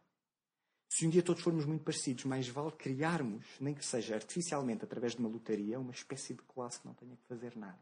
Se 0.90 1.06
um 1.06 1.10
dia 1.10 1.22
todos 1.22 1.44
formos 1.44 1.66
muito 1.66 1.84
parecidos, 1.84 2.26
mais 2.26 2.48
vale 2.48 2.72
criarmos, 2.72 3.46
nem 3.62 3.76
que 3.76 3.86
seja 3.86 4.16
artificialmente 4.16 4.84
através 4.84 5.14
de 5.14 5.20
uma 5.20 5.30
lotaria, 5.30 5.80
uma 5.80 5.92
espécie 5.92 6.34
de 6.34 6.42
classe 6.42 6.80
que 6.80 6.88
não 6.88 6.96
tenha 6.96 7.16
que 7.16 7.28
fazer 7.28 7.56
nada. 7.56 7.80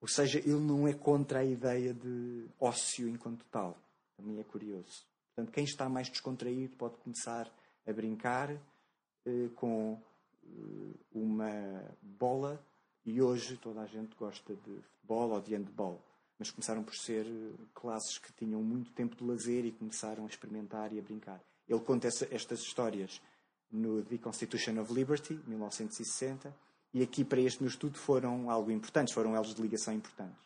Ou 0.00 0.06
seja, 0.06 0.38
ele 0.38 0.60
não 0.60 0.86
é 0.86 0.94
contra 0.94 1.40
a 1.40 1.44
ideia 1.44 1.92
de 1.92 2.46
ócio 2.60 3.08
enquanto 3.08 3.44
tal. 3.46 3.76
Também 4.16 4.38
é 4.38 4.44
curioso. 4.44 5.04
Portanto, 5.34 5.52
quem 5.52 5.64
está 5.64 5.88
mais 5.88 6.08
descontraído 6.08 6.76
pode 6.76 6.96
começar 6.98 7.52
a 7.86 7.92
brincar 7.92 8.50
eh, 8.50 9.48
com 9.56 10.00
eh, 10.44 10.94
uma 11.12 11.84
bola 12.00 12.64
e 13.04 13.20
hoje 13.20 13.56
toda 13.56 13.80
a 13.80 13.86
gente 13.86 14.14
gosta 14.14 14.54
de 14.54 14.80
futebol 14.82 15.30
ou 15.30 15.40
de 15.40 15.54
handball 15.54 16.00
mas 16.42 16.50
começaram 16.50 16.82
por 16.82 16.96
ser 16.96 17.24
eh, 17.24 17.52
classes 17.72 18.18
que 18.18 18.32
tinham 18.32 18.60
muito 18.60 18.90
tempo 18.90 19.14
de 19.14 19.22
lazer 19.22 19.64
e 19.64 19.70
começaram 19.70 20.24
a 20.24 20.26
experimentar 20.26 20.92
e 20.92 20.98
a 20.98 21.02
brincar. 21.02 21.40
Ele 21.68 21.78
conta 21.78 22.08
essa, 22.08 22.26
estas 22.34 22.58
histórias 22.62 23.22
no 23.70 24.02
The 24.02 24.18
Constitution 24.18 24.80
of 24.80 24.92
Liberty, 24.92 25.34
1960, 25.46 26.52
e 26.92 27.00
aqui 27.00 27.24
para 27.24 27.40
este 27.40 27.62
meu 27.62 27.68
estudo 27.68 27.96
foram 27.96 28.50
algo 28.50 28.72
importantes, 28.72 29.14
foram 29.14 29.36
elos 29.36 29.54
de 29.54 29.62
ligação 29.62 29.94
importantes. 29.94 30.36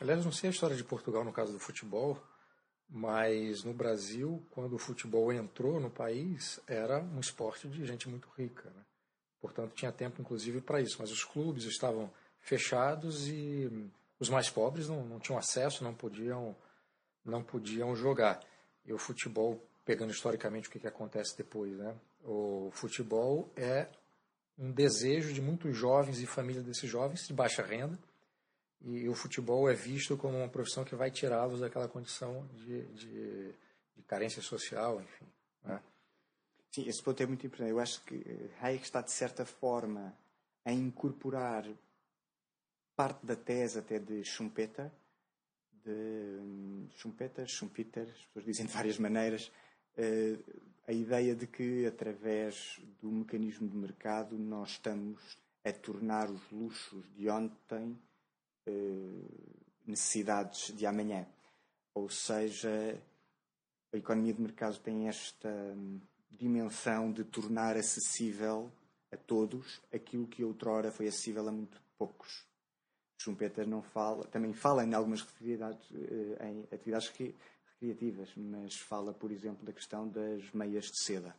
Aliás, 0.00 0.24
não 0.24 0.32
sei 0.32 0.48
a 0.48 0.52
história 0.52 0.74
de 0.74 0.82
Portugal 0.82 1.24
no 1.24 1.32
caso 1.32 1.52
do 1.52 1.60
futebol, 1.60 2.20
mas 2.88 3.62
no 3.62 3.72
Brasil, 3.72 4.44
quando 4.50 4.74
o 4.74 4.78
futebol 4.78 5.32
entrou 5.32 5.78
no 5.78 5.88
país, 5.88 6.58
era 6.66 7.00
um 7.00 7.20
esporte 7.20 7.68
de 7.68 7.86
gente 7.86 8.08
muito 8.08 8.28
rica. 8.36 8.68
Né? 8.70 8.82
Portanto, 9.40 9.72
tinha 9.72 9.92
tempo, 9.92 10.20
inclusive, 10.20 10.60
para 10.60 10.80
isso. 10.80 10.96
Mas 10.98 11.12
os 11.12 11.22
clubes 11.22 11.62
estavam 11.62 12.12
fechados 12.40 13.28
e 13.28 13.88
os 14.18 14.28
mais 14.28 14.50
pobres 14.50 14.88
não, 14.88 15.04
não 15.04 15.20
tinham 15.20 15.38
acesso, 15.38 15.84
não 15.84 15.94
podiam, 15.94 16.56
não 17.24 17.42
podiam 17.42 17.94
jogar. 17.94 18.40
E 18.84 18.92
o 18.92 18.98
futebol, 18.98 19.62
pegando 19.84 20.12
historicamente 20.12 20.68
o 20.68 20.70
que, 20.70 20.80
que 20.80 20.88
acontece 20.88 21.36
depois, 21.36 21.76
né? 21.76 21.94
o 22.24 22.70
futebol 22.72 23.50
é 23.56 23.88
um 24.58 24.72
desejo 24.72 25.32
de 25.32 25.40
muitos 25.40 25.76
jovens 25.76 26.18
e 26.20 26.26
famílias 26.26 26.64
desses 26.64 26.90
jovens 26.90 27.26
de 27.26 27.32
baixa 27.32 27.62
renda, 27.62 27.98
e 28.80 29.08
o 29.08 29.14
futebol 29.14 29.68
é 29.68 29.74
visto 29.74 30.16
como 30.16 30.38
uma 30.38 30.48
profissão 30.48 30.84
que 30.84 30.94
vai 30.94 31.10
tirá-los 31.10 31.60
daquela 31.60 31.88
condição 31.88 32.46
de, 32.54 32.82
de, 32.86 33.54
de, 33.96 34.02
carência 34.06 34.40
social, 34.40 35.00
enfim. 35.00 35.26
Né? 35.64 35.82
Sim, 36.70 36.88
esse 36.88 37.02
ponto 37.02 37.20
é 37.20 37.26
muito 37.26 37.44
importante. 37.44 37.70
Eu 37.70 37.80
acho 37.80 38.00
que 38.04 38.50
Hayek 38.60 38.84
está, 38.84 39.00
de 39.00 39.12
certa 39.12 39.44
forma, 39.44 40.16
a 40.64 40.72
incorporar 40.72 41.64
parte 42.98 43.24
da 43.24 43.36
tese 43.36 43.78
até 43.78 44.00
de 44.00 44.24
Schumpeter, 44.24 44.90
de 45.84 46.40
hum, 46.40 46.88
Schumpeter, 46.96 47.46
Schumpeter, 47.46 48.08
as 48.08 48.24
pessoas 48.26 48.44
dizem 48.44 48.66
de 48.66 48.72
várias 48.72 48.98
maneiras, 48.98 49.52
uh, 49.96 50.62
a 50.84 50.92
ideia 50.92 51.36
de 51.36 51.46
que, 51.46 51.86
através 51.86 52.80
do 53.00 53.08
mecanismo 53.08 53.68
de 53.68 53.76
mercado, 53.76 54.36
nós 54.36 54.70
estamos 54.70 55.38
a 55.64 55.72
tornar 55.72 56.28
os 56.28 56.50
luxos 56.50 57.04
de 57.14 57.28
ontem 57.28 57.96
eh, 58.66 59.22
necessidades 59.86 60.74
de 60.74 60.86
amanhã. 60.86 61.26
Ou 61.92 62.08
seja, 62.08 62.98
a 63.92 63.96
economia 63.98 64.32
de 64.32 64.40
mercado 64.40 64.78
tem 64.78 65.08
esta 65.08 65.50
hum, 65.50 66.00
dimensão 66.30 67.12
de 67.12 67.22
tornar 67.22 67.76
acessível 67.76 68.72
a 69.12 69.16
todos 69.18 69.78
aquilo 69.92 70.26
que 70.26 70.42
outrora 70.42 70.90
foi 70.90 71.06
acessível 71.06 71.46
a 71.46 71.52
muito 71.52 71.78
poucos. 71.98 72.47
Schumpeter 73.18 73.66
não 73.66 73.82
fala, 73.82 74.24
também 74.28 74.52
fala 74.52 74.84
em 74.84 74.94
algumas 74.94 75.22
atividades, 75.22 75.90
eh, 75.92 76.48
em 76.48 76.62
atividades 76.72 77.08
recreativas, 77.08 78.32
mas 78.36 78.76
fala, 78.76 79.12
por 79.12 79.32
exemplo, 79.32 79.66
da 79.66 79.72
questão 79.72 80.08
das 80.08 80.50
meias 80.52 80.84
de 80.84 81.02
seda, 81.02 81.36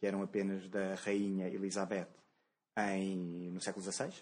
que 0.00 0.06
eram 0.06 0.22
apenas 0.22 0.68
da 0.68 0.96
rainha 0.96 1.48
Elizabeth 1.48 2.08
em, 2.76 3.50
no 3.52 3.60
século 3.60 3.84
XVI, 3.84 4.12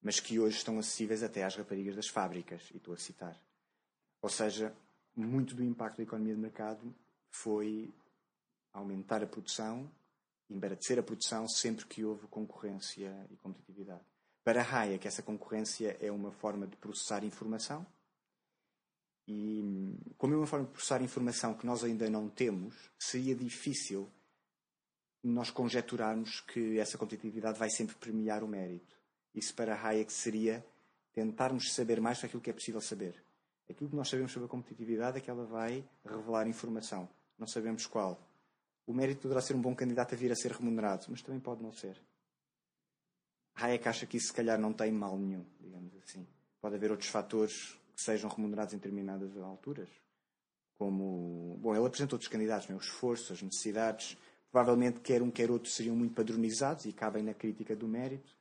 mas 0.00 0.20
que 0.20 0.38
hoje 0.38 0.56
estão 0.56 0.78
acessíveis 0.78 1.22
até 1.22 1.42
às 1.42 1.56
raparigas 1.56 1.96
das 1.96 2.08
fábricas, 2.08 2.70
e 2.72 2.76
estou 2.76 2.94
a 2.94 2.96
citar. 2.96 3.36
Ou 4.20 4.28
seja, 4.28 4.72
muito 5.16 5.54
do 5.54 5.64
impacto 5.64 5.96
da 5.96 6.04
economia 6.04 6.34
de 6.34 6.40
mercado 6.40 6.94
foi 7.28 7.92
aumentar 8.72 9.22
a 9.22 9.26
produção, 9.26 9.90
embaratecer 10.48 10.98
a 10.98 11.02
produção 11.02 11.48
sempre 11.48 11.86
que 11.86 12.04
houve 12.04 12.28
concorrência 12.28 13.26
e 13.30 13.36
competitividade. 13.36 14.11
Para 14.44 14.62
Hayek, 14.62 15.06
essa 15.06 15.22
concorrência 15.22 15.96
é 16.00 16.10
uma 16.10 16.32
forma 16.32 16.66
de 16.66 16.76
processar 16.76 17.24
informação, 17.24 17.86
e 19.26 19.62
como 20.18 20.34
é 20.34 20.36
uma 20.36 20.46
forma 20.46 20.66
de 20.66 20.72
processar 20.72 21.00
informação 21.00 21.54
que 21.54 21.64
nós 21.64 21.84
ainda 21.84 22.10
não 22.10 22.28
temos, 22.28 22.74
seria 22.98 23.34
difícil 23.34 24.10
nós 25.22 25.50
conjeturarmos 25.50 26.40
que 26.40 26.78
essa 26.78 26.98
competitividade 26.98 27.58
vai 27.58 27.70
sempre 27.70 27.94
premiar 27.96 28.42
o 28.42 28.48
mérito. 28.48 29.00
Isso 29.32 29.54
para 29.54 29.80
Hayek 29.80 30.12
seria 30.12 30.64
tentarmos 31.12 31.72
saber 31.72 32.00
mais 32.00 32.18
sobre 32.18 32.28
aquilo 32.28 32.42
que 32.42 32.50
é 32.50 32.52
possível 32.52 32.80
saber. 32.80 33.24
Aquilo 33.70 33.88
que 33.88 33.96
nós 33.96 34.08
sabemos 34.08 34.32
sobre 34.32 34.46
a 34.46 34.50
competitividade 34.50 35.18
é 35.18 35.20
que 35.20 35.30
ela 35.30 35.46
vai 35.46 35.88
revelar 36.04 36.48
informação. 36.48 37.08
Não 37.38 37.46
sabemos 37.46 37.86
qual. 37.86 38.20
O 38.84 38.92
mérito 38.92 39.22
poderá 39.22 39.40
ser 39.40 39.54
um 39.54 39.60
bom 39.60 39.74
candidato 39.74 40.14
a 40.14 40.18
vir 40.18 40.32
a 40.32 40.36
ser 40.36 40.50
remunerado, 40.50 41.06
mas 41.08 41.22
também 41.22 41.40
pode 41.40 41.62
não 41.62 41.72
ser. 41.72 41.96
Hayek 43.54 43.88
acha 43.88 44.06
que 44.06 44.16
isso 44.16 44.28
se 44.28 44.32
calhar 44.32 44.58
não 44.58 44.72
tem 44.72 44.90
mal 44.92 45.16
nenhum, 45.18 45.44
digamos 45.60 45.94
assim. 45.96 46.26
Pode 46.60 46.76
haver 46.76 46.90
outros 46.90 47.10
fatores 47.10 47.78
que 47.94 48.02
sejam 48.02 48.30
remunerados 48.30 48.74
em 48.74 48.78
determinadas 48.78 49.36
alturas. 49.38 49.88
Como. 50.78 51.58
Bom, 51.60 51.74
ele 51.74 51.86
apresentou 51.86 52.16
outros 52.16 52.30
candidatos, 52.30 52.68
né? 52.68 52.74
o 52.74 52.78
esforço, 52.78 53.32
as 53.32 53.42
necessidades. 53.42 54.16
Provavelmente 54.50 55.00
quer 55.00 55.22
um, 55.22 55.30
quer 55.30 55.50
outro 55.50 55.70
seriam 55.70 55.96
muito 55.96 56.14
padronizados 56.14 56.84
e 56.84 56.92
cabem 56.92 57.22
na 57.22 57.34
crítica 57.34 57.74
do 57.74 57.88
mérito. 57.88 58.36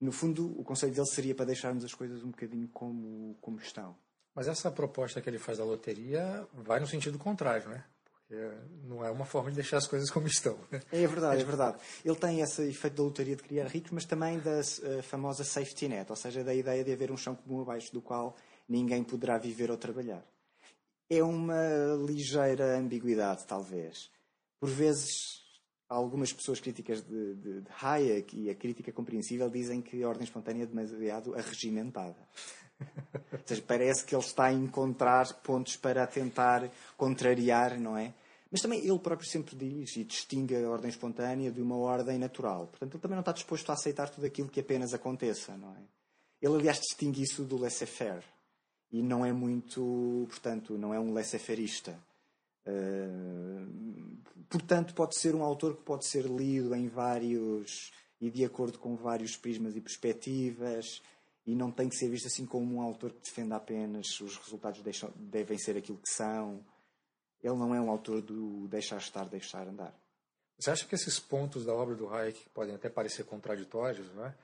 No 0.00 0.12
fundo, 0.12 0.58
o 0.58 0.62
conselho 0.62 0.94
dele 0.94 1.06
seria 1.06 1.34
para 1.34 1.46
deixarmos 1.46 1.84
as 1.84 1.92
coisas 1.92 2.22
um 2.22 2.30
bocadinho 2.30 2.68
como, 2.68 3.36
como 3.40 3.58
estão. 3.58 3.96
Mas 4.34 4.46
essa 4.46 4.70
proposta 4.70 5.20
que 5.20 5.28
ele 5.28 5.38
faz 5.38 5.58
da 5.58 5.64
loteria 5.64 6.46
vai 6.52 6.78
no 6.78 6.86
sentido 6.86 7.18
contrário, 7.18 7.68
né? 7.68 7.84
Porque 8.28 8.50
não 8.84 9.02
é 9.02 9.10
uma 9.10 9.24
forma 9.24 9.48
de 9.48 9.56
deixar 9.56 9.78
as 9.78 9.86
coisas 9.86 10.10
como 10.10 10.26
estão. 10.26 10.58
Né? 10.70 10.82
É 10.92 11.06
verdade, 11.06 11.40
é 11.40 11.44
verdade. 11.44 11.78
Ele 12.04 12.14
tem 12.14 12.40
esse 12.42 12.62
efeito 12.68 12.98
da 12.98 13.02
loteria 13.02 13.34
de 13.34 13.42
criar 13.42 13.66
ricos, 13.66 13.90
mas 13.90 14.04
também 14.04 14.38
da 14.38 14.60
uh, 14.60 15.02
famosa 15.02 15.44
safety 15.44 15.88
net, 15.88 16.10
ou 16.10 16.16
seja, 16.16 16.44
da 16.44 16.54
ideia 16.54 16.84
de 16.84 16.92
haver 16.92 17.10
um 17.10 17.16
chão 17.16 17.34
comum 17.34 17.62
abaixo 17.62 17.90
do 17.90 18.02
qual 18.02 18.36
ninguém 18.68 19.02
poderá 19.02 19.38
viver 19.38 19.70
ou 19.70 19.78
trabalhar. 19.78 20.22
É 21.08 21.22
uma 21.22 21.96
ligeira 22.06 22.76
ambiguidade, 22.76 23.46
talvez. 23.46 24.10
Por 24.60 24.68
vezes 24.68 25.38
algumas 25.88 26.30
pessoas 26.30 26.60
críticas 26.60 27.00
de, 27.00 27.34
de, 27.36 27.60
de, 27.62 27.70
Hayek 27.80 28.38
e 28.38 28.50
a 28.50 28.54
crítica 28.54 28.92
compreensível 28.92 29.48
dizem 29.48 29.80
que 29.80 30.02
a 30.02 30.08
ordem 30.08 30.24
espontânea 30.24 30.64
é 30.64 30.66
demasiado 30.66 31.34
arregimentada. 31.34 32.28
Ou 33.32 33.40
seja, 33.46 33.62
parece 33.66 34.04
que 34.04 34.14
ele 34.14 34.22
está 34.22 34.44
a 34.44 34.52
encontrar 34.52 35.32
pontos 35.42 35.76
para 35.76 36.06
tentar 36.06 36.70
contrariar, 36.96 37.78
não 37.78 37.96
é? 37.96 38.12
Mas 38.50 38.60
também 38.60 38.80
ele 38.80 38.98
próprio 38.98 39.28
sempre 39.28 39.54
diz 39.54 39.96
e 39.96 40.04
distingue 40.04 40.56
a 40.56 40.70
ordem 40.70 40.88
espontânea 40.88 41.50
de 41.50 41.60
uma 41.60 41.76
ordem 41.76 42.18
natural. 42.18 42.66
Portanto, 42.66 42.94
ele 42.94 43.02
também 43.02 43.16
não 43.16 43.20
está 43.20 43.32
disposto 43.32 43.68
a 43.70 43.74
aceitar 43.74 44.08
tudo 44.08 44.26
aquilo 44.26 44.48
que 44.48 44.60
apenas 44.60 44.94
aconteça, 44.94 45.56
não 45.56 45.70
é? 45.70 45.80
Ele, 46.40 46.54
aliás, 46.54 46.78
distingue 46.80 47.22
isso 47.22 47.44
do 47.44 47.58
laissez-faire. 47.58 48.24
E 48.90 49.02
não 49.02 49.24
é 49.24 49.32
muito, 49.32 50.26
portanto, 50.28 50.78
não 50.78 50.94
é 50.94 51.00
um 51.00 51.12
laissez-fairista. 51.12 51.98
Uh, 52.66 54.16
portanto, 54.48 54.94
pode 54.94 55.18
ser 55.18 55.34
um 55.34 55.42
autor 55.42 55.76
que 55.76 55.82
pode 55.82 56.06
ser 56.06 56.24
lido 56.24 56.74
em 56.74 56.88
vários 56.88 57.92
e 58.20 58.30
de 58.30 58.44
acordo 58.44 58.78
com 58.78 58.96
vários 58.96 59.36
prismas 59.36 59.76
e 59.76 59.80
perspectivas 59.80 61.02
e 61.48 61.54
não 61.54 61.72
tem 61.72 61.88
que 61.88 61.96
ser 61.96 62.10
visto 62.10 62.26
assim 62.26 62.44
como 62.44 62.76
um 62.76 62.82
autor 62.82 63.10
que 63.10 63.22
defenda 63.22 63.56
apenas 63.56 64.20
os 64.20 64.36
resultados 64.36 64.82
deixam, 64.82 65.10
devem 65.16 65.56
ser 65.56 65.78
aquilo 65.78 65.96
que 65.96 66.10
são. 66.10 66.62
Ele 67.42 67.54
não 67.54 67.74
é 67.74 67.80
um 67.80 67.88
autor 67.88 68.20
do 68.20 68.68
deixar 68.68 68.98
estar, 68.98 69.24
deixar 69.24 69.66
andar. 69.66 69.98
Você 70.58 70.70
acha 70.70 70.86
que 70.86 70.94
esses 70.94 71.18
pontos 71.18 71.64
da 71.64 71.72
obra 71.72 71.94
do 71.94 72.06
Hayek 72.06 72.38
que 72.38 72.50
podem 72.50 72.74
até 72.74 72.90
parecer 72.90 73.24
contraditórios, 73.24 74.14
não 74.14 74.26
é? 74.26 74.34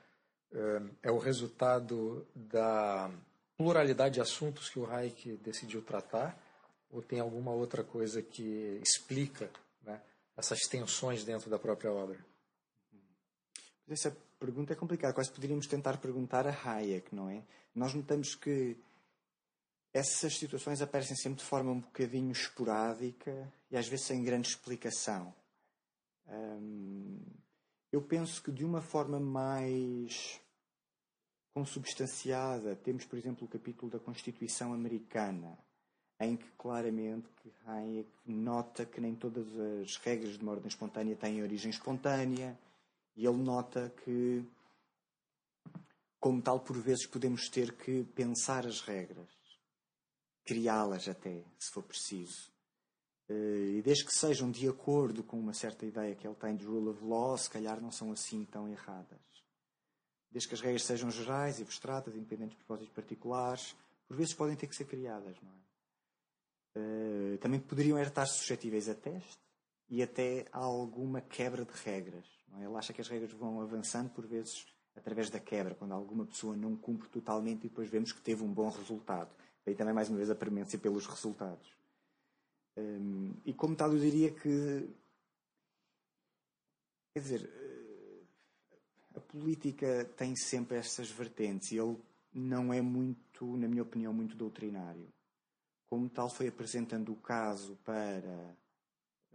é 1.03 1.11
o 1.11 1.19
resultado 1.19 2.25
da 2.33 3.11
pluralidade 3.55 4.15
de 4.15 4.21
assuntos 4.21 4.67
que 4.67 4.79
o 4.79 4.89
Hayek 4.89 5.37
decidiu 5.37 5.83
tratar 5.83 6.35
ou 6.89 7.03
tem 7.03 7.19
alguma 7.19 7.51
outra 7.51 7.83
coisa 7.83 8.19
que 8.23 8.81
explica 8.81 9.47
né, 9.83 10.01
essas 10.35 10.61
tensões 10.61 11.23
dentro 11.23 11.51
da 11.51 11.59
própria 11.59 11.91
obra? 11.91 12.17
Essa 13.87 14.17
pergunta 14.39 14.73
é 14.73 14.75
complicada. 14.75 15.13
Quase 15.13 15.31
poderíamos 15.31 15.67
tentar 15.67 15.97
perguntar 15.97 16.47
a 16.47 16.51
Hayek, 16.51 17.13
não 17.13 17.29
é? 17.29 17.43
Nós 17.73 17.93
notamos 17.93 18.35
que 18.35 18.77
essas 19.93 20.37
situações 20.37 20.81
aparecem 20.81 21.15
sempre 21.15 21.39
de 21.39 21.45
forma 21.45 21.71
um 21.71 21.79
bocadinho 21.79 22.31
esporádica 22.31 23.51
e 23.71 23.77
às 23.77 23.87
vezes 23.87 24.07
sem 24.07 24.23
grande 24.23 24.49
explicação. 24.49 25.33
Hum, 26.27 27.21
eu 27.91 28.01
penso 28.01 28.43
que 28.43 28.51
de 28.51 28.65
uma 28.65 28.81
forma 28.81 29.19
mais 29.19 30.41
consubstanciada, 31.53 32.75
temos, 32.75 33.05
por 33.05 33.17
exemplo, 33.17 33.45
o 33.45 33.49
capítulo 33.49 33.89
da 33.89 33.97
Constituição 33.97 34.73
Americana, 34.73 35.57
em 36.19 36.35
que 36.35 36.51
claramente 36.57 37.29
que 37.41 37.53
Hayek 37.65 38.09
nota 38.25 38.85
que 38.85 38.99
nem 38.99 39.15
todas 39.15 39.47
as 39.57 39.95
regras 39.97 40.37
de 40.37 40.43
uma 40.43 40.51
ordem 40.51 40.67
espontânea 40.67 41.15
têm 41.15 41.41
origem 41.41 41.69
espontânea, 41.69 42.59
e 43.15 43.25
ele 43.25 43.37
nota 43.37 43.93
que, 44.03 44.43
como 46.19 46.41
tal, 46.41 46.59
por 46.59 46.77
vezes 46.77 47.05
podemos 47.05 47.49
ter 47.49 47.73
que 47.73 48.03
pensar 48.15 48.65
as 48.65 48.81
regras, 48.81 49.29
criá-las 50.43 51.07
até, 51.07 51.43
se 51.57 51.71
for 51.71 51.83
preciso. 51.83 52.51
Eh, 53.27 53.77
e 53.77 53.81
desde 53.81 54.05
que 54.05 54.13
sejam 54.13 54.51
de 54.51 54.67
acordo 54.67 55.23
com 55.23 55.39
uma 55.39 55.53
certa 55.53 55.85
ideia 55.85 56.15
que 56.15 56.27
ele 56.27 56.35
tem 56.35 56.55
de 56.55 56.65
rule 56.65 56.89
of 56.89 57.03
law, 57.03 57.37
se 57.37 57.49
calhar 57.49 57.81
não 57.81 57.91
são 57.91 58.11
assim 58.11 58.45
tão 58.45 58.67
erradas. 58.67 59.21
Desde 60.29 60.49
que 60.49 60.55
as 60.55 60.61
regras 60.61 60.83
sejam 60.83 61.09
gerais 61.09 61.59
e 61.59 61.63
abstratas, 61.63 62.15
independentes 62.15 62.57
de 62.57 62.63
propósitos 62.63 62.93
particulares, 62.93 63.75
por 64.07 64.17
vezes 64.17 64.33
podem 64.33 64.55
ter 64.55 64.67
que 64.67 64.75
ser 64.75 64.85
criadas, 64.85 65.35
não 65.41 65.51
é? 65.51 65.65
Uh, 66.77 67.37
também 67.37 67.57
poderiam 67.57 67.97
estar 68.01 68.25
suscetíveis 68.25 68.89
a 68.89 68.93
teste 68.93 69.39
e 69.89 70.03
até 70.03 70.45
a 70.51 70.59
alguma 70.59 71.21
quebra 71.21 71.63
de 71.63 71.71
regras. 71.71 72.25
É? 72.59 72.65
Ele 72.65 72.75
acha 72.75 72.93
que 72.93 73.01
as 73.01 73.07
regras 73.07 73.31
vão 73.31 73.61
avançando, 73.61 74.09
por 74.09 74.25
vezes, 74.25 74.65
através 74.95 75.29
da 75.29 75.39
quebra, 75.39 75.75
quando 75.75 75.93
alguma 75.93 76.25
pessoa 76.25 76.55
não 76.55 76.75
cumpre 76.75 77.07
totalmente 77.09 77.65
e 77.65 77.69
depois 77.69 77.89
vemos 77.89 78.11
que 78.11 78.21
teve 78.21 78.43
um 78.43 78.53
bom 78.53 78.69
resultado. 78.69 79.29
Daí 79.65 79.75
também, 79.75 79.93
mais 79.93 80.09
uma 80.09 80.17
vez, 80.17 80.29
a 80.29 80.35
premência 80.35 80.77
pelos 80.77 81.07
resultados. 81.07 81.75
Um, 82.77 83.33
e 83.45 83.53
como 83.53 83.75
tal, 83.75 83.91
eu 83.93 83.99
diria 83.99 84.31
que. 84.31 84.89
Quer 87.13 87.21
dizer, 87.21 87.49
a 89.15 89.19
política 89.21 90.05
tem 90.17 90.35
sempre 90.35 90.77
estas 90.77 91.09
vertentes 91.09 91.71
e 91.71 91.77
ele 91.77 91.97
não 92.33 92.73
é 92.73 92.81
muito, 92.81 93.55
na 93.55 93.67
minha 93.67 93.83
opinião, 93.83 94.13
muito 94.13 94.35
doutrinário 94.35 95.07
como 95.95 96.09
tal, 96.09 96.29
foi 96.29 96.47
apresentando 96.47 97.13
o 97.13 97.15
caso 97.15 97.77
para 97.83 98.55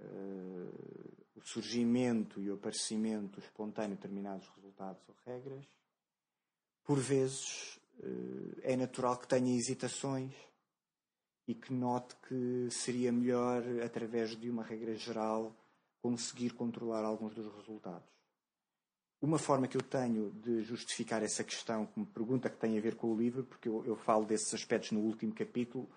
uh, 0.00 1.20
o 1.36 1.40
surgimento 1.42 2.40
e 2.40 2.50
o 2.50 2.54
aparecimento 2.54 3.38
espontâneo 3.40 3.90
de 3.90 3.96
determinados 3.96 4.48
resultados 4.56 5.02
ou 5.08 5.14
regras. 5.26 5.64
Por 6.84 6.98
vezes, 6.98 7.76
uh, 7.98 8.60
é 8.62 8.76
natural 8.76 9.18
que 9.18 9.28
tenha 9.28 9.56
hesitações 9.56 10.32
e 11.46 11.54
que 11.54 11.72
note 11.72 12.14
que 12.28 12.68
seria 12.70 13.10
melhor, 13.10 13.62
através 13.84 14.36
de 14.36 14.48
uma 14.48 14.62
regra 14.62 14.94
geral, 14.94 15.54
conseguir 16.00 16.50
controlar 16.50 17.04
alguns 17.04 17.34
dos 17.34 17.52
resultados. 17.56 18.08
Uma 19.20 19.38
forma 19.38 19.68
que 19.68 19.76
eu 19.76 19.82
tenho 19.82 20.30
de 20.30 20.62
justificar 20.62 21.22
essa 21.22 21.44
questão, 21.44 21.84
como 21.86 22.06
pergunta 22.06 22.48
que 22.48 22.56
tem 22.56 22.78
a 22.78 22.80
ver 22.80 22.94
com 22.94 23.12
o 23.12 23.16
livro, 23.16 23.44
porque 23.44 23.68
eu, 23.68 23.84
eu 23.84 23.94
falo 23.96 24.24
desses 24.24 24.54
aspectos 24.54 24.92
no 24.92 25.00
último 25.00 25.34
capítulo, 25.34 25.90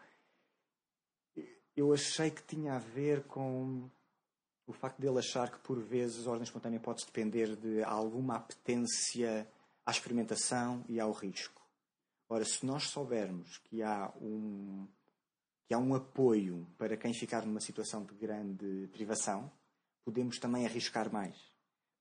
eu 1.75 1.93
achei 1.93 2.29
que 2.29 2.43
tinha 2.43 2.75
a 2.75 2.79
ver 2.79 3.23
com 3.23 3.89
o 4.65 4.73
facto 4.73 4.99
dele 4.99 5.19
achar 5.19 5.51
que 5.51 5.59
por 5.59 5.79
vezes 5.79 6.25
a 6.25 6.31
ordem 6.31 6.43
espontânea 6.43 6.79
pode 6.79 7.05
depender 7.05 7.55
de 7.55 7.83
alguma 7.83 8.35
apetência 8.35 9.47
à 9.85 9.91
experimentação 9.91 10.85
e 10.87 10.99
ao 10.99 11.11
risco. 11.11 11.61
Ora, 12.29 12.45
se 12.45 12.65
nós 12.65 12.89
soubermos 12.89 13.57
que 13.57 13.83
há 13.83 14.11
um, 14.21 14.87
que 15.67 15.73
há 15.73 15.77
um 15.77 15.93
apoio 15.93 16.67
para 16.77 16.95
quem 16.95 17.13
ficar 17.13 17.45
numa 17.45 17.59
situação 17.59 18.03
de 18.05 18.13
grande 18.13 18.87
privação, 18.91 19.51
podemos 20.03 20.39
também 20.39 20.65
arriscar 20.65 21.11
mais. 21.11 21.35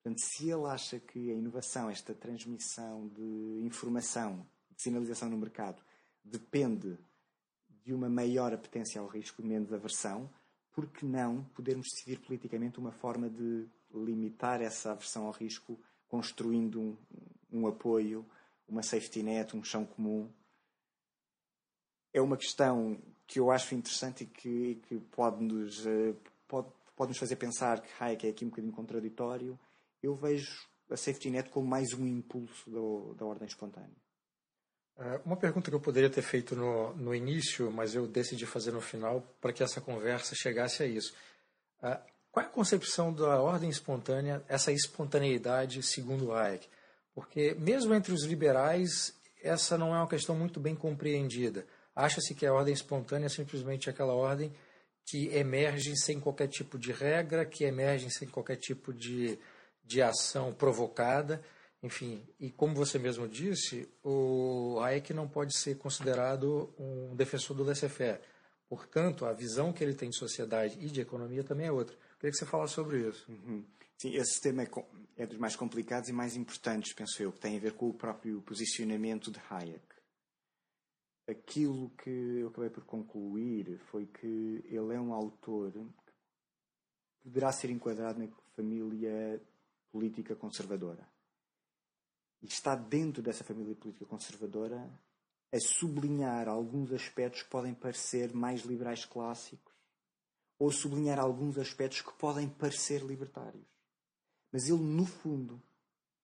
Portanto, 0.02 0.20
se 0.20 0.50
ele 0.50 0.66
acha 0.66 0.98
que 0.98 1.30
a 1.30 1.34
inovação, 1.34 1.88
esta 1.88 2.14
transmissão 2.14 3.08
de 3.08 3.60
informação, 3.62 4.46
de 4.70 4.82
sinalização 4.82 5.28
no 5.28 5.36
mercado, 5.36 5.82
depende 6.24 6.98
de 7.84 7.92
uma 7.92 8.08
maior 8.08 8.52
apetência 8.52 9.00
ao 9.00 9.06
risco, 9.06 9.42
menos 9.42 9.72
aversão, 9.72 10.30
por 10.72 10.86
que 10.86 11.04
não 11.04 11.44
podermos 11.54 11.88
decidir 11.90 12.20
politicamente 12.20 12.78
uma 12.78 12.92
forma 12.92 13.28
de 13.28 13.66
limitar 13.92 14.62
essa 14.62 14.92
aversão 14.92 15.26
ao 15.26 15.32
risco, 15.32 15.78
construindo 16.08 16.80
um, 16.80 16.96
um 17.52 17.66
apoio, 17.66 18.24
uma 18.68 18.82
safety 18.82 19.22
net, 19.22 19.56
um 19.56 19.62
chão 19.62 19.84
comum? 19.84 20.30
É 22.12 22.20
uma 22.20 22.36
questão 22.36 23.00
que 23.26 23.38
eu 23.38 23.50
acho 23.50 23.74
interessante 23.74 24.24
e 24.24 24.26
que, 24.26 24.74
que 24.86 24.98
pode, 24.98 25.42
nos, 25.42 25.86
eh, 25.86 26.14
pode, 26.46 26.68
pode 26.94 27.10
nos 27.10 27.18
fazer 27.18 27.36
pensar 27.36 27.80
que 27.80 27.88
Hayek 27.98 28.26
é 28.26 28.30
aqui 28.30 28.44
um 28.44 28.48
bocadinho 28.48 28.72
contraditório. 28.72 29.58
Eu 30.02 30.14
vejo 30.14 30.68
a 30.90 30.96
safety 30.96 31.30
net 31.30 31.50
como 31.50 31.66
mais 31.66 31.92
um 31.94 32.06
impulso 32.06 32.70
da 33.14 33.24
ordem 33.24 33.46
espontânea. 33.46 33.96
Eh, 34.98 35.20
uma 35.24 35.36
pergunta 35.36 35.70
que 35.70 35.76
eu 35.76 35.80
poderia 35.80 36.10
ter 36.10 36.22
feito 36.22 36.54
no, 36.54 36.94
no 36.96 37.14
início, 37.14 37.70
mas 37.70 37.94
eu 37.94 38.06
decidi 38.06 38.46
fazer 38.46 38.72
no 38.72 38.80
final 38.80 39.20
para 39.40 39.52
que 39.52 39.62
essa 39.62 39.80
conversa 39.80 40.34
chegasse 40.34 40.82
a 40.82 40.86
isso. 40.86 41.14
Eh, 41.82 42.00
qual 42.30 42.46
é 42.46 42.48
a 42.48 42.52
concepção 42.52 43.12
da 43.12 43.40
ordem 43.40 43.68
espontânea, 43.68 44.42
essa 44.48 44.72
espontaneidade 44.72 45.82
segundo 45.82 46.32
Hayek? 46.32 46.68
Porque 47.14 47.54
mesmo 47.58 47.94
entre 47.94 48.12
os 48.12 48.24
liberais, 48.24 49.14
essa 49.42 49.76
não 49.76 49.94
é 49.94 49.98
uma 49.98 50.08
questão 50.08 50.34
muito 50.34 50.58
bem 50.58 50.74
compreendida. 50.74 51.66
Acha-se 51.94 52.34
que 52.34 52.46
a 52.46 52.52
ordem 52.54 52.72
espontânea 52.72 53.26
é 53.26 53.28
simplesmente 53.28 53.90
aquela 53.90 54.14
ordem 54.14 54.52
que 55.04 55.28
emerge 55.28 55.94
sem 55.96 56.18
qualquer 56.18 56.48
tipo 56.48 56.78
de 56.78 56.92
regra, 56.92 57.44
que 57.44 57.64
emerge 57.64 58.10
sem 58.10 58.28
qualquer 58.28 58.56
tipo 58.56 58.94
de, 58.94 59.38
de 59.84 60.00
ação 60.00 60.54
provocada. 60.54 61.42
Enfim, 61.82 62.22
e 62.38 62.50
como 62.50 62.74
você 62.74 62.98
mesmo 62.98 63.26
disse, 63.28 63.88
o 64.04 64.78
Hayek 64.80 65.12
não 65.12 65.28
pode 65.28 65.56
ser 65.56 65.76
considerado 65.76 66.72
um 66.78 67.16
defensor 67.16 67.56
do 67.56 67.64
laissez-faire. 67.64 68.20
Portanto, 68.68 69.26
a 69.26 69.32
visão 69.32 69.72
que 69.72 69.82
ele 69.82 69.94
tem 69.94 70.08
de 70.08 70.16
sociedade 70.16 70.78
e 70.80 70.88
de 70.88 71.00
economia 71.00 71.42
também 71.42 71.66
é 71.66 71.72
outra. 71.72 71.96
Queria 72.18 72.30
que 72.30 72.36
você 72.36 72.46
falasse 72.46 72.74
sobre 72.74 73.08
isso. 73.08 73.30
Uhum. 73.30 73.64
Sim, 73.98 74.14
esse 74.14 74.40
tema 74.40 74.62
é, 74.62 74.68
é 75.16 75.26
dos 75.26 75.38
mais 75.38 75.56
complicados 75.56 76.08
e 76.08 76.12
mais 76.12 76.36
importantes, 76.36 76.94
penso 76.94 77.20
eu, 77.22 77.32
que 77.32 77.40
tem 77.40 77.56
a 77.56 77.60
ver 77.60 77.72
com 77.72 77.88
o 77.88 77.94
próprio 77.94 78.40
posicionamento 78.42 79.30
de 79.30 79.40
Hayek 79.50 79.92
aquilo 81.32 81.90
que 81.90 82.10
eu 82.10 82.48
acabei 82.48 82.70
por 82.70 82.84
concluir 82.84 83.78
foi 83.90 84.06
que 84.06 84.64
ele 84.66 84.94
é 84.94 85.00
um 85.00 85.12
autor 85.12 85.72
que 85.72 87.22
poderá 87.22 87.52
ser 87.52 87.70
enquadrado 87.70 88.20
na 88.20 88.28
família 88.54 89.40
política 89.90 90.34
conservadora. 90.34 91.06
E 92.42 92.46
está 92.46 92.74
dentro 92.74 93.22
dessa 93.22 93.44
família 93.44 93.74
política 93.74 94.04
conservadora 94.04 94.90
a 95.52 95.58
sublinhar 95.60 96.48
alguns 96.48 96.92
aspectos 96.92 97.42
que 97.42 97.50
podem 97.50 97.74
parecer 97.74 98.34
mais 98.34 98.62
liberais 98.62 99.04
clássicos 99.04 99.72
ou 100.58 100.70
sublinhar 100.70 101.18
alguns 101.18 101.58
aspectos 101.58 102.00
que 102.00 102.12
podem 102.14 102.48
parecer 102.48 103.02
libertários. 103.02 103.66
Mas 104.50 104.68
ele, 104.68 104.82
no 104.82 105.04
fundo, 105.04 105.60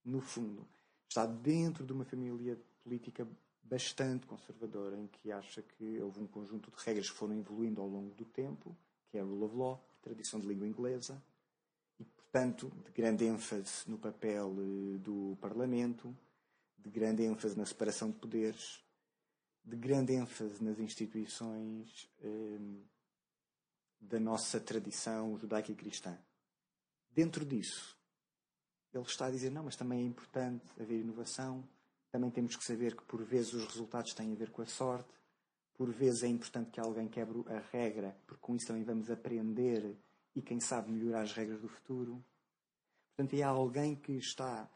no 0.05 0.21
fundo, 0.21 0.67
está 1.09 1.27
dentro 1.27 1.85
de 1.85 1.93
uma 1.93 2.05
família 2.05 2.59
política 2.83 3.27
bastante 3.63 4.27
conservadora, 4.27 4.97
em 4.97 5.07
que 5.07 5.31
acha 5.31 5.63
que 5.63 6.01
houve 6.01 6.21
um 6.21 6.27
conjunto 6.27 6.71
de 6.71 6.77
regras 6.85 7.11
que 7.11 7.17
foram 7.17 7.37
evoluindo 7.39 7.81
ao 7.81 7.89
longo 7.89 8.15
do 8.15 8.25
tempo, 8.25 8.77
que 9.11 9.19
é 9.19 9.21
a 9.21 9.25
rule 9.25 9.45
of 9.45 9.57
law, 9.57 9.85
tradição 10.01 10.41
de 10.41 10.47
língua 10.47 10.67
inglesa, 10.67 11.23
portanto, 12.31 12.71
de 12.85 12.93
grande 12.93 13.25
ênfase 13.25 13.89
no 13.89 13.99
papel 13.99 14.55
eh, 14.59 14.99
do 14.99 15.37
Parlamento, 15.41 16.15
de 16.77 16.91
grande 16.91 17.25
ênfase 17.25 17.57
na 17.57 17.65
separação 17.65 18.11
de 18.11 18.19
poderes, 18.19 18.85
de 19.65 19.77
grande 19.77 20.13
ênfase 20.13 20.63
nas 20.63 20.79
instituições 20.79 22.09
eh, 22.21 22.59
da 24.01 24.21
nossa 24.21 24.61
tradição 24.61 25.37
judaica 25.39 25.73
e 25.73 25.75
cristã. 25.75 26.17
Dentro 27.11 27.45
disso, 27.45 27.97
ele 28.93 29.05
está 29.05 29.27
a 29.27 29.31
dizer: 29.31 29.51
não, 29.51 29.65
mas 29.65 29.77
também 29.77 30.01
é 30.01 30.05
importante 30.05 30.65
haver 30.79 31.01
inovação, 31.01 31.67
também 32.11 32.31
temos 32.31 32.57
que 32.57 32.65
saber 32.65 32.95
que 32.95 33.05
por 33.05 33.23
vezes 33.25 33.55
os 33.55 33.65
resultados 33.65 34.13
têm 34.13 34.33
a 34.33 34.37
ver 34.37 34.51
com 34.51 34.61
a 34.61 34.67
sorte, 34.67 35.13
por 35.75 35.91
vezes 35.91 36.25
é 36.25 36.29
importante 36.29 36.71
que 36.71 36.81
alguém 36.81 37.09
quebre 37.09 37.43
a 37.49 37.59
regra, 37.73 38.15
porque 38.27 38.43
com 38.43 38.55
isso 38.55 38.67
também 38.67 38.85
vamos 38.85 39.11
aprender 39.11 39.97
e 40.39 40.43
quem 40.43 40.61
sabe 40.61 40.93
melhorar 40.93 41.23
as 41.23 41.33
regras 41.33 41.61
do 41.61 41.69
futuro. 41.69 42.25
Portanto, 43.09 43.35
é 43.35 43.43
alguém 43.43 43.97
que 43.97 44.13
está 44.13 44.71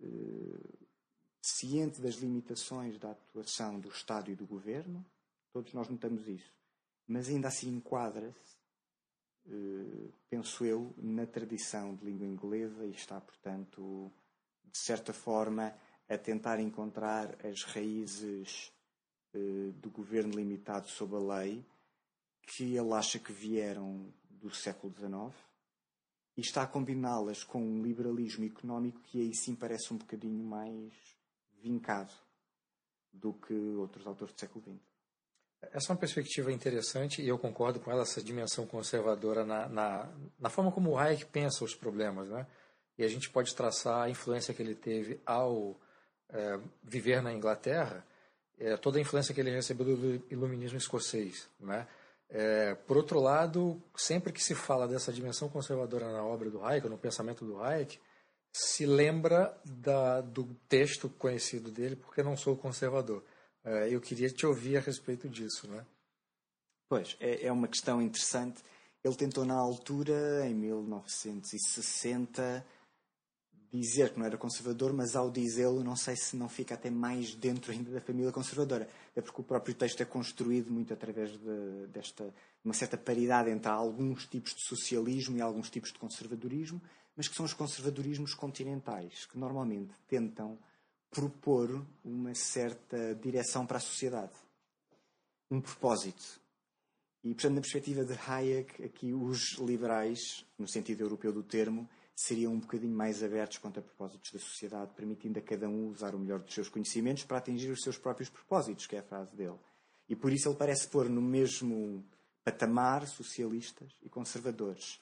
eh, 0.00 0.78
ciente 1.42 2.00
das 2.00 2.14
limitações 2.14 2.98
da 2.98 3.10
atuação 3.10 3.78
do 3.78 3.90
Estado 3.90 4.30
e 4.30 4.34
do 4.34 4.46
Governo, 4.46 5.04
todos 5.52 5.74
nós 5.74 5.88
notamos 5.90 6.26
isso, 6.26 6.50
mas 7.06 7.28
ainda 7.28 7.48
assim 7.48 7.68
enquadra-se, 7.68 8.56
eh, 9.46 10.10
penso 10.30 10.64
eu, 10.64 10.94
na 10.96 11.26
tradição 11.26 11.94
de 11.94 12.06
língua 12.06 12.26
inglesa 12.26 12.86
e 12.86 12.92
está, 12.92 13.20
portanto, 13.20 14.10
de 14.64 14.78
certa 14.78 15.12
forma, 15.12 15.74
a 16.08 16.16
tentar 16.16 16.60
encontrar 16.60 17.36
as 17.44 17.62
raízes 17.64 18.72
uh, 19.34 19.72
do 19.72 19.90
governo 19.90 20.34
limitado 20.34 20.88
sob 20.88 21.14
a 21.14 21.18
lei 21.18 21.66
que 22.48 22.74
ele 22.74 22.94
acha 22.94 23.18
que 23.18 23.30
vieram 23.30 24.10
do 24.40 24.54
século 24.54 24.92
XIX 24.92 25.34
e 26.36 26.40
está 26.40 26.62
a 26.62 26.66
combiná-las 26.66 27.42
com 27.42 27.60
um 27.60 27.82
liberalismo 27.82 28.44
económico 28.44 29.00
que 29.00 29.20
aí 29.20 29.34
sim 29.34 29.54
parece 29.54 29.92
um 29.92 29.98
bocadinho 29.98 30.44
mais 30.44 30.92
vincado 31.60 32.12
do 33.12 33.32
que 33.32 33.54
outros 33.76 34.06
autores 34.06 34.32
do 34.34 34.38
século 34.40 34.64
XX. 34.64 34.88
Essa 35.72 35.90
é 35.90 35.92
uma 35.92 35.98
perspectiva 35.98 36.52
interessante 36.52 37.20
e 37.20 37.28
eu 37.28 37.36
concordo 37.38 37.80
com 37.80 37.90
ela, 37.90 38.02
essa 38.02 38.22
dimensão 38.22 38.66
conservadora 38.66 39.44
na, 39.44 39.68
na, 39.68 40.08
na 40.38 40.48
forma 40.48 40.70
como 40.70 40.90
o 40.90 40.98
Hayek 40.98 41.26
pensa 41.26 41.64
os 41.64 41.74
problemas. 41.74 42.28
Né? 42.28 42.46
E 42.96 43.04
a 43.04 43.08
gente 43.08 43.28
pode 43.28 43.54
traçar 43.54 44.02
a 44.02 44.10
influência 44.10 44.54
que 44.54 44.62
ele 44.62 44.76
teve 44.76 45.20
ao 45.26 45.76
é, 46.28 46.60
viver 46.84 47.20
na 47.20 47.32
Inglaterra, 47.32 48.06
é, 48.58 48.76
toda 48.76 48.98
a 48.98 49.00
influência 49.00 49.34
que 49.34 49.40
ele 49.40 49.50
recebeu 49.50 49.96
do 49.96 50.24
iluminismo 50.30 50.78
escocês. 50.78 51.48
Né? 51.58 51.86
É, 52.30 52.74
por 52.74 52.96
outro 52.96 53.20
lado, 53.20 53.82
sempre 53.96 54.32
que 54.32 54.42
se 54.42 54.54
fala 54.54 54.86
dessa 54.86 55.12
dimensão 55.12 55.48
conservadora 55.48 56.12
na 56.12 56.22
obra 56.22 56.50
do 56.50 56.62
Hayek, 56.62 56.88
no 56.88 56.98
pensamento 56.98 57.44
do 57.44 57.62
Hayek, 57.62 57.98
se 58.52 58.86
lembra 58.86 59.58
da, 59.64 60.20
do 60.20 60.44
texto 60.68 61.08
conhecido 61.08 61.70
dele, 61.70 61.96
porque 61.96 62.22
não 62.22 62.36
sou 62.36 62.56
conservador. 62.56 63.24
É, 63.64 63.92
eu 63.92 64.00
queria 64.00 64.28
te 64.28 64.46
ouvir 64.46 64.76
a 64.76 64.80
respeito 64.80 65.28
disso. 65.28 65.68
Né? 65.68 65.84
Pois, 66.88 67.16
é, 67.20 67.46
é 67.46 67.52
uma 67.52 67.68
questão 67.68 68.02
interessante. 68.02 68.62
Ele 69.02 69.14
tentou, 69.14 69.44
na 69.44 69.54
altura, 69.54 70.46
em 70.46 70.54
1960, 70.54 72.66
dizer 73.72 74.12
que 74.12 74.18
não 74.18 74.26
era 74.26 74.38
conservador, 74.38 74.92
mas 74.92 75.14
ao 75.14 75.30
dizê-lo, 75.30 75.84
não 75.84 75.96
sei 75.96 76.16
se 76.16 76.36
não 76.36 76.48
fica 76.48 76.74
até 76.74 76.90
mais 76.90 77.34
dentro 77.34 77.70
ainda 77.72 77.90
da 77.90 78.00
família 78.00 78.32
conservadora. 78.32 78.88
É 79.14 79.20
porque 79.20 79.40
o 79.40 79.44
próprio 79.44 79.74
texto 79.74 80.00
é 80.00 80.04
construído 80.04 80.70
muito 80.70 80.92
através 80.92 81.32
de, 81.32 81.86
desta 81.92 82.32
uma 82.64 82.74
certa 82.74 82.96
paridade 82.96 83.50
entre 83.50 83.70
alguns 83.70 84.26
tipos 84.26 84.54
de 84.54 84.66
socialismo 84.66 85.36
e 85.36 85.40
alguns 85.40 85.70
tipos 85.70 85.92
de 85.92 85.98
conservadorismo, 85.98 86.82
mas 87.16 87.28
que 87.28 87.34
são 87.34 87.46
os 87.46 87.54
conservadorismos 87.54 88.34
continentais, 88.34 89.26
que 89.26 89.38
normalmente 89.38 89.92
tentam 90.06 90.58
propor 91.10 91.84
uma 92.04 92.34
certa 92.34 93.14
direção 93.14 93.66
para 93.66 93.78
a 93.78 93.80
sociedade, 93.80 94.32
um 95.50 95.60
propósito. 95.60 96.40
E, 97.24 97.34
portanto, 97.34 97.54
na 97.54 97.60
perspectiva 97.60 98.04
de 98.04 98.14
Hayek, 98.14 98.84
aqui 98.84 99.12
os 99.12 99.58
liberais, 99.58 100.46
no 100.58 100.68
sentido 100.68 101.02
europeu 101.02 101.32
do 101.32 101.42
termo, 101.42 101.88
seriam 102.14 102.52
um 102.52 102.58
bocadinho 102.58 102.96
mais 102.96 103.22
abertos 103.22 103.58
quanto 103.58 103.80
a 103.80 103.82
propósitos 103.82 104.32
da 104.32 104.38
sociedade, 104.38 104.92
permitindo 104.94 105.38
a 105.38 105.42
cada 105.42 105.68
um 105.68 105.88
usar 105.88 106.14
o 106.14 106.18
melhor 106.18 106.40
dos 106.40 106.54
seus 106.54 106.68
conhecimentos 106.68 107.24
para 107.24 107.38
atingir 107.38 107.70
os 107.70 107.82
seus 107.82 107.96
próprios 107.96 108.28
propósitos, 108.28 108.86
que 108.86 108.96
é 108.96 109.00
a 109.00 109.04
frase 109.04 109.34
dele. 109.36 109.58
E 110.08 110.16
por 110.16 110.32
isso 110.32 110.48
ele 110.48 110.56
parece 110.56 110.88
pôr 110.88 111.08
no 111.08 111.20
mesmo 111.20 112.04
patamar 112.42 113.06
socialistas 113.06 113.92
e 114.02 114.08
conservadores. 114.08 115.00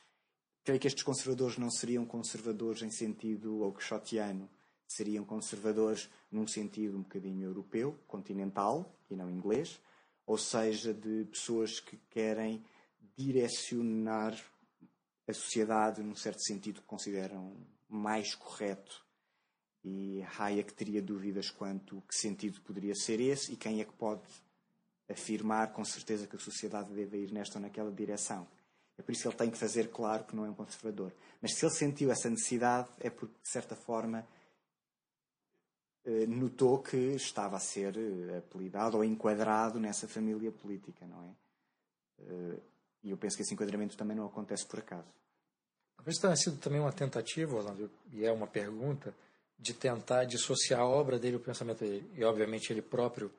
Creio 0.65 0.81
que 0.81 0.89
estes 0.89 1.05
conservadores 1.05 1.57
não 1.57 1.71
seriam 1.71 2.05
conservadores 2.05 2.83
em 2.83 2.91
sentido 2.91 3.63
oxotiano, 3.63 4.51
seriam 4.89 5.25
conservadores 5.25 6.11
num 6.31 6.47
sentido 6.47 6.99
um 6.99 7.03
bocadinho 7.03 7.45
europeu, 7.45 7.97
continental 8.07 8.95
e 9.09 9.17
não 9.17 9.31
inglês, 9.31 9.81
ou 10.27 10.37
seja, 10.37 10.93
de 10.93 11.25
pessoas 11.27 11.79
que 11.79 11.97
querem 12.11 12.65
direcionar 13.17 14.37
a 15.27 15.33
sociedade, 15.33 16.03
num 16.03 16.17
certo 16.17 16.43
sentido, 16.43 16.83
consideram 16.83 17.57
mais 17.89 18.35
correto. 18.35 19.05
E 19.85 20.23
Hayek 20.37 20.75
teria 20.75 21.01
dúvidas 21.01 21.51
quanto 21.51 22.03
que 22.09 22.15
sentido 22.15 22.61
poderia 22.61 22.95
ser 22.95 23.21
esse 23.21 23.53
e 23.53 23.57
quem 23.57 23.81
é 23.81 23.85
que 23.85 23.93
pode 23.93 24.23
afirmar 25.09 25.73
com 25.73 25.85
certeza 25.85 26.27
que 26.27 26.35
a 26.35 26.41
sociedade 26.41 26.93
deve 26.93 27.19
ir 27.19 27.33
nesta 27.33 27.59
ou 27.59 27.63
naquela 27.63 27.93
direção. 27.93 28.47
É 28.99 29.03
por 29.03 29.13
isso 29.13 29.23
que 29.23 29.29
ele 29.29 29.37
tem 29.37 29.51
que 29.51 29.59
fazer 29.59 29.91
claro 29.91 30.25
que 30.25 30.35
não 30.35 30.45
é 30.45 30.51
um 30.51 30.55
conservador. 30.55 31.13
Mas 31.41 31.55
se 31.55 31.65
ele 31.65 31.75
sentiu 31.75 32.11
essa 32.11 32.29
necessidade, 32.29 32.89
é 32.99 33.11
porque, 33.11 33.35
de 33.43 33.49
certa 33.49 33.77
forma, 33.77 34.27
notou 36.29 36.79
que 36.79 36.97
estava 36.97 37.57
a 37.57 37.61
ser 37.61 37.97
eh, 37.97 38.39
apelidado 38.39 38.97
ou 38.97 39.05
enquadrado 39.05 39.81
nessa 39.81 40.07
família 40.07 40.53
política, 40.53 41.07
não 41.07 41.25
é? 41.25 41.31
Eh, 42.21 42.61
e 43.05 43.11
eu 43.11 43.17
penso 43.17 43.37
que 43.37 43.43
esse 43.43 43.55
enquadramento 43.55 43.97
também 43.97 44.17
não 44.17 44.27
acontece 44.27 44.67
por 44.67 44.79
acaso. 44.79 45.09
Talvez 45.97 46.19
tenha 46.19 46.37
sido 46.37 46.59
também 46.59 46.81
uma 46.81 46.93
tentativa, 46.93 47.57
Orlando, 47.57 47.91
e 48.13 48.25
é 48.25 48.33
uma 48.33 48.47
pergunta, 48.47 49.15
de 49.59 49.73
tentar 49.73 50.25
dissociar 50.25 50.81
a 50.81 50.87
obra 50.87 51.19
dele, 51.19 51.37
o 51.37 51.41
pensamento 51.41 51.81
dele, 51.81 52.09
e 52.15 52.23
obviamente 52.23 52.73
ele 52.73 52.83
próprio, 52.83 53.33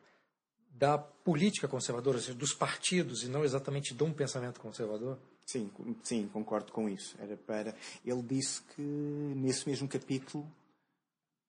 da 0.71 0.97
política 0.97 1.67
conservadora, 1.67 2.17
ou 2.17 2.21
seja, 2.21 2.38
dos 2.38 2.53
partidos, 2.53 3.23
e 3.23 3.27
não 3.27 3.43
exatamente 3.43 3.93
de 3.93 4.03
um 4.03 4.12
pensamento 4.12 4.60
conservador? 4.60 5.17
Sim, 5.45 5.71
sim, 6.03 6.27
concordo 6.27 6.71
com 6.71 6.89
isso. 6.89 7.15
Era 7.19 7.38
para. 7.38 7.73
Ele 8.06 8.21
disse 8.21 8.62
que 8.75 8.82
nesse 8.82 9.67
mesmo 9.67 9.88
capítulo, 9.88 10.45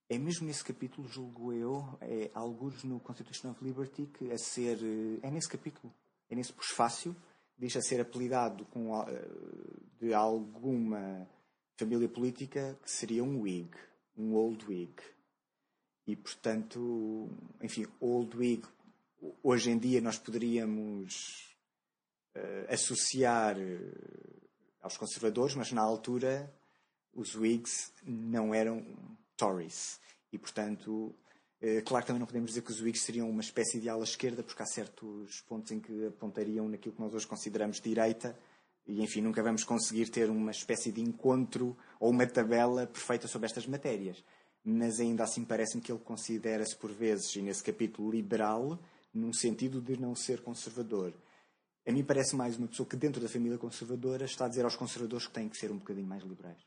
é 0.08 0.18
mesmo 0.18 0.46
nesse 0.46 0.64
capítulo, 0.64 1.06
julgo 1.06 1.52
eu, 1.52 1.84
é 2.00 2.30
alguns 2.32 2.82
no 2.82 2.98
Constitution 2.98 3.50
of 3.50 3.62
Liberty 3.62 4.06
que 4.06 4.32
a 4.32 4.38
ser. 4.38 4.78
É 5.22 5.30
nesse 5.30 5.48
capítulo, 5.48 5.92
é 6.30 6.34
nesse 6.34 6.52
prefácio, 6.52 7.14
diz 7.58 7.76
a 7.76 7.82
ser 7.82 8.00
apelidado 8.00 8.64
com, 8.66 8.90
de 10.00 10.14
alguma 10.14 11.28
família 11.76 12.08
política 12.08 12.78
que 12.82 12.90
seria 12.90 13.22
um 13.22 13.42
Whig, 13.42 13.70
um 14.16 14.34
Old 14.34 14.64
Whig. 14.66 14.94
E, 16.06 16.16
portanto, 16.16 17.28
enfim, 17.62 17.86
Old 18.00 18.34
Whig, 18.34 18.66
hoje 19.42 19.70
em 19.70 19.78
dia 19.78 20.00
nós 20.00 20.18
poderíamos 20.18 21.54
uh, 22.34 22.72
associar 22.72 23.56
aos 24.80 24.96
conservadores, 24.96 25.54
mas 25.54 25.70
na 25.70 25.82
altura 25.82 26.50
os 27.12 27.34
Whigs 27.34 27.92
não 28.04 28.54
eram 28.54 28.84
Tories. 29.38 29.98
E, 30.32 30.36
portanto, 30.36 31.14
uh, 31.62 31.82
claro 31.86 32.04
que 32.04 32.08
também 32.08 32.20
não 32.20 32.26
podemos 32.26 32.50
dizer 32.50 32.62
que 32.62 32.70
os 32.70 32.82
Whigs 32.82 33.04
seriam 33.04 33.30
uma 33.30 33.40
espécie 33.40 33.80
de 33.80 33.88
ala 33.88 34.04
esquerda, 34.04 34.42
porque 34.42 34.62
há 34.62 34.66
certos 34.66 35.40
pontos 35.48 35.70
em 35.70 35.80
que 35.80 36.06
apontariam 36.06 36.68
naquilo 36.68 36.94
que 36.94 37.00
nós 37.00 37.14
hoje 37.14 37.26
consideramos 37.26 37.80
direita, 37.80 38.38
e 38.86 39.02
enfim, 39.02 39.20
nunca 39.20 39.42
vamos 39.42 39.64
conseguir 39.64 40.08
ter 40.08 40.28
uma 40.28 40.50
espécie 40.50 40.90
de 40.90 41.00
encontro 41.00 41.76
ou 42.00 42.10
uma 42.10 42.26
tabela 42.26 42.86
perfeita 42.86 43.28
sobre 43.28 43.46
estas 43.46 43.66
matérias. 43.66 44.22
Mas 44.64 44.98
ainda 44.98 45.24
assim 45.24 45.44
parece-me 45.44 45.82
que 45.82 45.92
ele 45.92 46.00
considera-se 46.00 46.74
por 46.74 46.90
vezes, 46.90 47.36
e 47.36 47.42
nesse 47.42 47.62
capítulo, 47.62 48.10
liberal, 48.10 48.78
num 49.14 49.32
sentido 49.32 49.80
de 49.80 49.98
não 50.00 50.14
ser 50.14 50.42
conservador. 50.42 51.14
A 51.86 51.92
mim 51.92 52.02
parece 52.02 52.34
mais 52.34 52.56
uma 52.56 52.66
pessoa 52.66 52.88
que 52.88 52.96
dentro 52.96 53.20
da 53.20 53.28
família 53.28 53.56
conservadora 53.56 54.24
está 54.24 54.46
a 54.46 54.48
dizer 54.48 54.64
aos 54.64 54.76
conservadores 54.76 55.26
que 55.26 55.32
têm 55.32 55.48
que 55.48 55.56
ser 55.56 55.70
um 55.70 55.78
bocadinho 55.78 56.06
mais 56.06 56.22
liberais. 56.22 56.58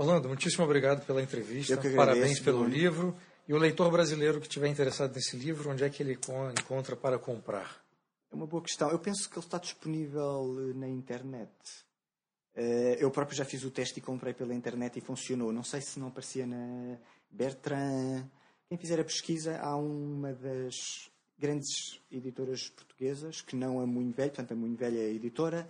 Orlando, 0.00 0.28
muitíssimo 0.28 0.64
obrigado 0.64 1.04
pela 1.04 1.22
entrevista. 1.22 1.74
Agradeço, 1.74 1.94
Parabéns 1.94 2.40
pelo 2.40 2.64
livro. 2.64 3.14
E 3.46 3.52
o 3.52 3.58
leitor 3.58 3.90
brasileiro 3.92 4.40
que 4.40 4.46
estiver 4.46 4.66
interessado 4.68 5.14
nesse 5.14 5.36
livro, 5.36 5.68
onde 5.68 5.84
é 5.84 5.90
que 5.90 6.02
ele 6.02 6.18
encontra 6.58 6.96
para 6.96 7.18
comprar? 7.18 7.84
É 8.32 8.34
uma 8.34 8.46
boa 8.46 8.62
questão. 8.62 8.88
Eu 8.88 8.98
penso 8.98 9.28
que 9.28 9.38
ele 9.38 9.44
está 9.44 9.58
disponível 9.58 10.56
eh, 10.58 10.72
na 10.74 10.88
internet. 10.88 11.50
Eh, 12.54 12.96
eu 12.98 13.10
próprio 13.10 13.36
já 13.36 13.44
fiz 13.44 13.62
o 13.62 13.70
teste 13.70 13.98
e 13.98 14.02
comprei 14.02 14.32
pela 14.32 14.54
internet 14.54 14.98
e 14.98 15.02
funcionou. 15.02 15.52
Não 15.52 15.62
sei 15.62 15.82
se 15.82 16.00
não 16.00 16.08
aparecia 16.08 16.46
na 16.46 16.96
Bertrand. 17.30 18.24
Quem 18.70 18.78
fizer 18.78 18.98
a 18.98 19.04
pesquisa, 19.04 19.58
há 19.58 19.76
uma 19.76 20.32
das 20.32 21.10
grandes 21.38 22.00
editoras 22.10 22.70
portuguesas, 22.70 23.42
que 23.42 23.54
não 23.54 23.78
a 23.78 23.86
Muito 23.86 24.16
Velho, 24.16 24.30
portanto 24.30 24.52
a 24.52 24.56
Muito 24.56 24.78
Velha 24.78 24.98
é 24.98 25.08
a 25.08 25.12
editora, 25.12 25.68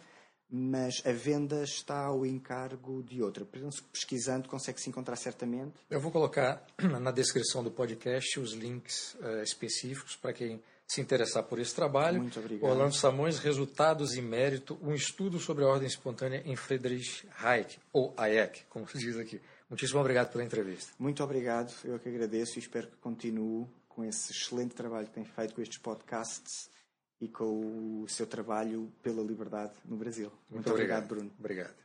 mas 0.51 1.03
a 1.05 1.13
venda 1.13 1.63
está 1.63 2.07
ao 2.07 2.27
encargo 2.27 3.03
de 3.03 3.23
outra. 3.23 3.45
Penso 3.45 3.83
que 3.83 3.89
pesquisando 3.91 4.49
consegue-se 4.49 4.89
encontrar 4.89 5.17
certamente. 5.17 5.75
Eu 5.89 6.01
vou 6.01 6.11
colocar 6.11 6.65
na 7.01 7.11
descrição 7.11 7.63
do 7.63 7.71
podcast 7.71 8.41
os 8.41 8.53
links 8.53 9.15
uh, 9.15 9.43
específicos 9.43 10.17
para 10.17 10.33
quem 10.33 10.61
se 10.91 11.01
interessar 11.01 11.45
por 11.45 11.61
esse 11.61 11.73
trabalho. 11.73 12.21
Muito 12.21 12.41
obrigado. 12.41 12.69
Orlando 12.69 12.95
Samões, 12.97 13.39
Resultados 13.39 14.17
e 14.17 14.21
Mérito, 14.21 14.77
um 14.83 14.93
estudo 14.93 15.39
sobre 15.39 15.63
a 15.63 15.69
ordem 15.69 15.87
espontânea 15.87 16.43
em 16.45 16.57
Friedrich 16.57 17.29
Hayek, 17.39 17.79
ou 17.93 18.13
Hayek, 18.17 18.65
como 18.69 18.89
se 18.89 18.99
diz 18.99 19.17
aqui. 19.17 19.41
Muitíssimo 19.69 20.01
obrigado 20.01 20.33
pela 20.33 20.43
entrevista. 20.43 20.93
Muito 20.99 21.23
obrigado, 21.23 21.73
eu 21.85 21.97
que 22.01 22.09
agradeço 22.09 22.59
e 22.59 22.59
espero 22.59 22.89
que 22.89 22.97
continue 22.97 23.69
com 23.89 24.05
esse 24.05 24.33
excelente 24.33 24.75
trabalho 24.75 25.07
que 25.07 25.13
tem 25.13 25.25
feito 25.25 25.55
com 25.55 25.63
estes 25.63 25.79
podcasts 25.79 26.69
e 27.21 27.29
com 27.29 28.03
o 28.03 28.09
seu 28.09 28.27
trabalho 28.27 28.91
pela 29.03 29.23
liberdade 29.23 29.73
no 29.85 29.97
Brasil. 29.97 30.31
Muito, 30.51 30.69
Muito 30.69 30.71
obrigado, 30.71 31.05
obrigado, 31.05 31.09
Bruno. 31.09 31.31
Obrigado. 31.39 31.81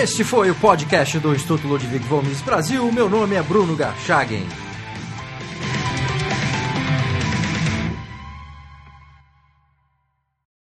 Este 0.00 0.22
foi 0.22 0.48
o 0.48 0.54
podcast 0.54 1.18
do 1.18 1.34
Instituto 1.34 1.66
Ludwig 1.66 2.06
Gomes 2.06 2.40
Brasil. 2.40 2.90
Meu 2.92 3.10
nome 3.10 3.34
é 3.34 3.42
Bruno 3.42 3.74
Garchagen. 3.74 4.67